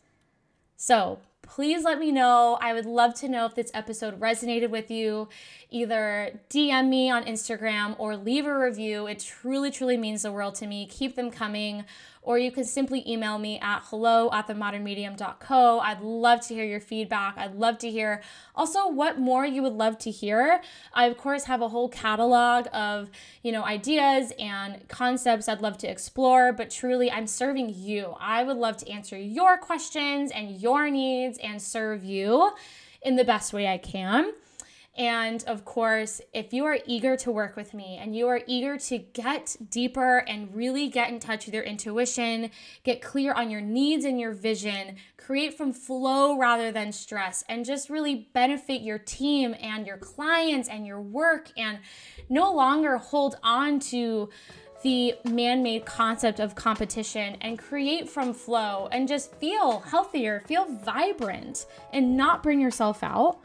So, 0.76 1.18
please 1.50 1.82
let 1.82 1.98
me 1.98 2.12
know. 2.12 2.56
I 2.60 2.72
would 2.72 2.86
love 2.86 3.14
to 3.16 3.28
know 3.28 3.44
if 3.44 3.56
this 3.56 3.72
episode 3.74 4.20
resonated 4.20 4.70
with 4.70 4.90
you. 4.90 5.28
Either 5.70 6.40
DM 6.48 6.88
me 6.88 7.10
on 7.10 7.24
Instagram 7.24 7.96
or 7.98 8.16
leave 8.16 8.46
a 8.46 8.56
review. 8.56 9.06
It 9.08 9.18
truly, 9.18 9.70
truly 9.72 9.96
means 9.96 10.22
the 10.22 10.30
world 10.30 10.54
to 10.56 10.66
me. 10.66 10.86
Keep 10.86 11.16
them 11.16 11.30
coming 11.30 11.84
or 12.22 12.38
you 12.38 12.50
can 12.52 12.64
simply 12.64 13.02
email 13.08 13.38
me 13.38 13.58
at 13.60 13.80
hello 13.84 14.30
at 14.32 14.46
themodernmedium.co. 14.46 15.80
I'd 15.80 16.00
love 16.00 16.40
to 16.48 16.54
hear 16.54 16.64
your 16.64 16.80
feedback. 16.80 17.38
I'd 17.38 17.54
love 17.54 17.78
to 17.78 17.90
hear 17.90 18.22
also 18.54 18.88
what 18.88 19.18
more 19.18 19.46
you 19.46 19.62
would 19.62 19.72
love 19.72 19.98
to 19.98 20.10
hear. 20.10 20.60
I 20.92 21.06
of 21.06 21.16
course 21.16 21.44
have 21.44 21.62
a 21.62 21.68
whole 21.68 21.88
catalog 21.88 22.66
of, 22.72 23.10
you 23.42 23.52
know, 23.52 23.64
ideas 23.64 24.32
and 24.38 24.86
concepts 24.88 25.48
I'd 25.48 25.62
love 25.62 25.78
to 25.78 25.90
explore, 25.90 26.52
but 26.52 26.70
truly 26.70 27.10
I'm 27.10 27.26
serving 27.26 27.74
you. 27.74 28.14
I 28.20 28.42
would 28.42 28.56
love 28.56 28.76
to 28.78 28.90
answer 28.90 29.18
your 29.18 29.56
questions 29.56 30.30
and 30.30 30.60
your 30.60 30.90
needs 30.90 31.38
and 31.38 31.60
serve 31.60 32.04
you 32.04 32.52
in 33.02 33.16
the 33.16 33.24
best 33.24 33.52
way 33.52 33.66
I 33.66 33.78
can. 33.78 34.32
And 34.96 35.44
of 35.44 35.64
course, 35.64 36.20
if 36.34 36.52
you 36.52 36.64
are 36.64 36.78
eager 36.84 37.16
to 37.18 37.30
work 37.30 37.56
with 37.56 37.72
me 37.72 37.96
and 38.00 38.14
you 38.14 38.26
are 38.26 38.40
eager 38.46 38.76
to 38.76 38.98
get 38.98 39.56
deeper 39.70 40.18
and 40.18 40.54
really 40.54 40.88
get 40.88 41.10
in 41.10 41.20
touch 41.20 41.46
with 41.46 41.54
your 41.54 41.62
intuition, 41.62 42.50
get 42.82 43.00
clear 43.00 43.32
on 43.32 43.50
your 43.50 43.60
needs 43.60 44.04
and 44.04 44.18
your 44.18 44.32
vision, 44.32 44.96
create 45.16 45.56
from 45.56 45.72
flow 45.72 46.36
rather 46.36 46.72
than 46.72 46.90
stress, 46.90 47.44
and 47.48 47.64
just 47.64 47.88
really 47.88 48.28
benefit 48.34 48.82
your 48.82 48.98
team 48.98 49.54
and 49.60 49.86
your 49.86 49.96
clients 49.96 50.68
and 50.68 50.84
your 50.84 51.00
work, 51.00 51.52
and 51.56 51.78
no 52.28 52.52
longer 52.52 52.96
hold 52.96 53.36
on 53.44 53.78
to 53.78 54.28
the 54.82 55.14
man 55.24 55.62
made 55.62 55.84
concept 55.84 56.40
of 56.40 56.54
competition 56.54 57.36
and 57.42 57.58
create 57.58 58.08
from 58.08 58.32
flow 58.32 58.88
and 58.90 59.06
just 59.06 59.34
feel 59.36 59.80
healthier, 59.80 60.40
feel 60.46 60.64
vibrant, 60.66 61.66
and 61.92 62.16
not 62.16 62.42
bring 62.42 62.60
yourself 62.60 63.02
out 63.02 63.40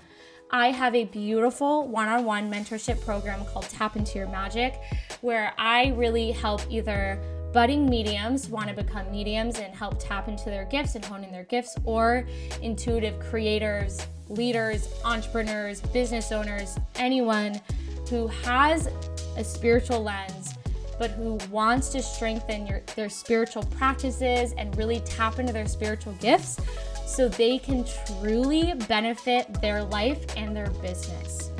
I 0.55 0.71
have 0.71 0.95
a 0.95 1.03
beautiful 1.03 1.85
one 1.85 2.07
on 2.07 2.23
one 2.23 2.49
mentorship 2.49 3.03
program 3.03 3.43
called 3.43 3.67
Tap 3.67 3.97
Into 3.97 4.17
Your 4.17 4.29
Magic, 4.29 4.79
where 5.19 5.53
I 5.57 5.87
really 5.97 6.31
help 6.31 6.61
either 6.69 7.21
budding 7.51 7.89
mediums 7.89 8.47
want 8.47 8.69
to 8.69 8.73
become 8.73 9.11
mediums 9.11 9.59
and 9.59 9.75
help 9.75 9.99
tap 9.99 10.29
into 10.29 10.45
their 10.45 10.63
gifts 10.63 10.95
and 10.95 11.03
hone 11.03 11.25
in 11.25 11.31
their 11.33 11.43
gifts, 11.43 11.75
or 11.83 12.25
intuitive 12.61 13.19
creators, 13.19 14.07
leaders, 14.29 14.87
entrepreneurs, 15.03 15.81
business 15.81 16.31
owners, 16.31 16.77
anyone 16.95 17.59
who 18.09 18.27
has 18.27 18.87
a 19.35 19.43
spiritual 19.43 20.01
lens 20.01 20.53
but 20.97 21.11
who 21.11 21.37
wants 21.51 21.89
to 21.89 22.01
strengthen 22.01 22.65
your, 22.65 22.81
their 22.95 23.09
spiritual 23.09 23.63
practices 23.63 24.53
and 24.57 24.73
really 24.77 25.01
tap 25.01 25.39
into 25.39 25.51
their 25.51 25.67
spiritual 25.67 26.13
gifts 26.13 26.57
so 27.05 27.29
they 27.29 27.57
can 27.59 27.85
truly 28.19 28.73
benefit 28.87 29.61
their 29.61 29.83
life 29.83 30.25
and 30.35 30.55
their 30.55 30.69
business. 30.81 31.51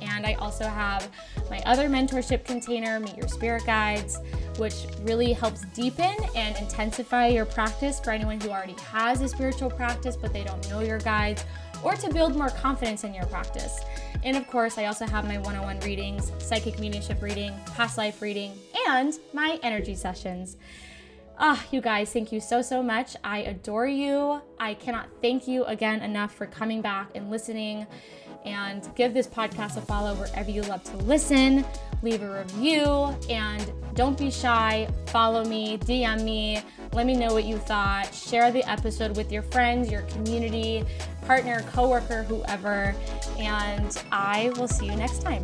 And 0.00 0.26
I 0.26 0.34
also 0.34 0.64
have 0.64 1.08
my 1.50 1.60
other 1.66 1.88
mentorship 1.88 2.44
container, 2.44 2.98
Meet 3.00 3.16
Your 3.16 3.28
Spirit 3.28 3.64
Guides, 3.66 4.18
which 4.56 4.86
really 5.02 5.32
helps 5.32 5.64
deepen 5.74 6.14
and 6.34 6.56
intensify 6.56 7.28
your 7.28 7.44
practice 7.44 8.00
for 8.00 8.10
anyone 8.10 8.40
who 8.40 8.50
already 8.50 8.76
has 8.92 9.20
a 9.20 9.28
spiritual 9.28 9.70
practice 9.70 10.16
but 10.16 10.32
they 10.32 10.44
don't 10.44 10.68
know 10.70 10.80
your 10.80 10.98
guides, 10.98 11.44
or 11.82 11.94
to 11.94 12.12
build 12.12 12.36
more 12.36 12.50
confidence 12.50 13.04
in 13.04 13.14
your 13.14 13.24
practice. 13.26 13.80
And 14.22 14.36
of 14.36 14.46
course, 14.48 14.76
I 14.76 14.84
also 14.86 15.06
have 15.06 15.26
my 15.26 15.38
one 15.38 15.56
on 15.56 15.64
one 15.64 15.80
readings, 15.80 16.30
psychic 16.38 16.78
mediumship 16.78 17.22
reading, 17.22 17.54
past 17.74 17.96
life 17.96 18.20
reading, 18.20 18.52
and 18.88 19.14
my 19.32 19.58
energy 19.62 19.94
sessions. 19.94 20.56
Ah, 21.42 21.64
you 21.70 21.80
guys, 21.80 22.12
thank 22.12 22.32
you 22.32 22.38
so, 22.38 22.60
so 22.60 22.82
much. 22.82 23.16
I 23.24 23.38
adore 23.38 23.86
you. 23.86 24.42
I 24.58 24.74
cannot 24.74 25.08
thank 25.22 25.48
you 25.48 25.64
again 25.64 26.02
enough 26.02 26.34
for 26.34 26.44
coming 26.44 26.82
back 26.82 27.12
and 27.14 27.30
listening 27.30 27.86
and 28.44 28.86
give 28.94 29.14
this 29.14 29.26
podcast 29.26 29.78
a 29.78 29.80
follow 29.80 30.14
wherever 30.16 30.50
you 30.50 30.60
love 30.62 30.84
to 30.84 30.96
listen. 30.98 31.64
Leave 32.02 32.22
a 32.22 32.40
review 32.40 32.84
and 33.30 33.72
don't 33.94 34.18
be 34.18 34.30
shy. 34.30 34.86
Follow 35.06 35.42
me, 35.46 35.78
DM 35.78 36.22
me, 36.24 36.62
let 36.92 37.06
me 37.06 37.16
know 37.16 37.32
what 37.32 37.44
you 37.44 37.56
thought. 37.56 38.14
Share 38.14 38.52
the 38.52 38.62
episode 38.70 39.16
with 39.16 39.32
your 39.32 39.42
friends, 39.42 39.90
your 39.90 40.02
community, 40.02 40.84
partner, 41.22 41.62
coworker, 41.72 42.22
whoever. 42.24 42.94
And 43.38 44.02
I 44.12 44.52
will 44.56 44.68
see 44.68 44.84
you 44.84 44.96
next 44.96 45.22
time. 45.22 45.42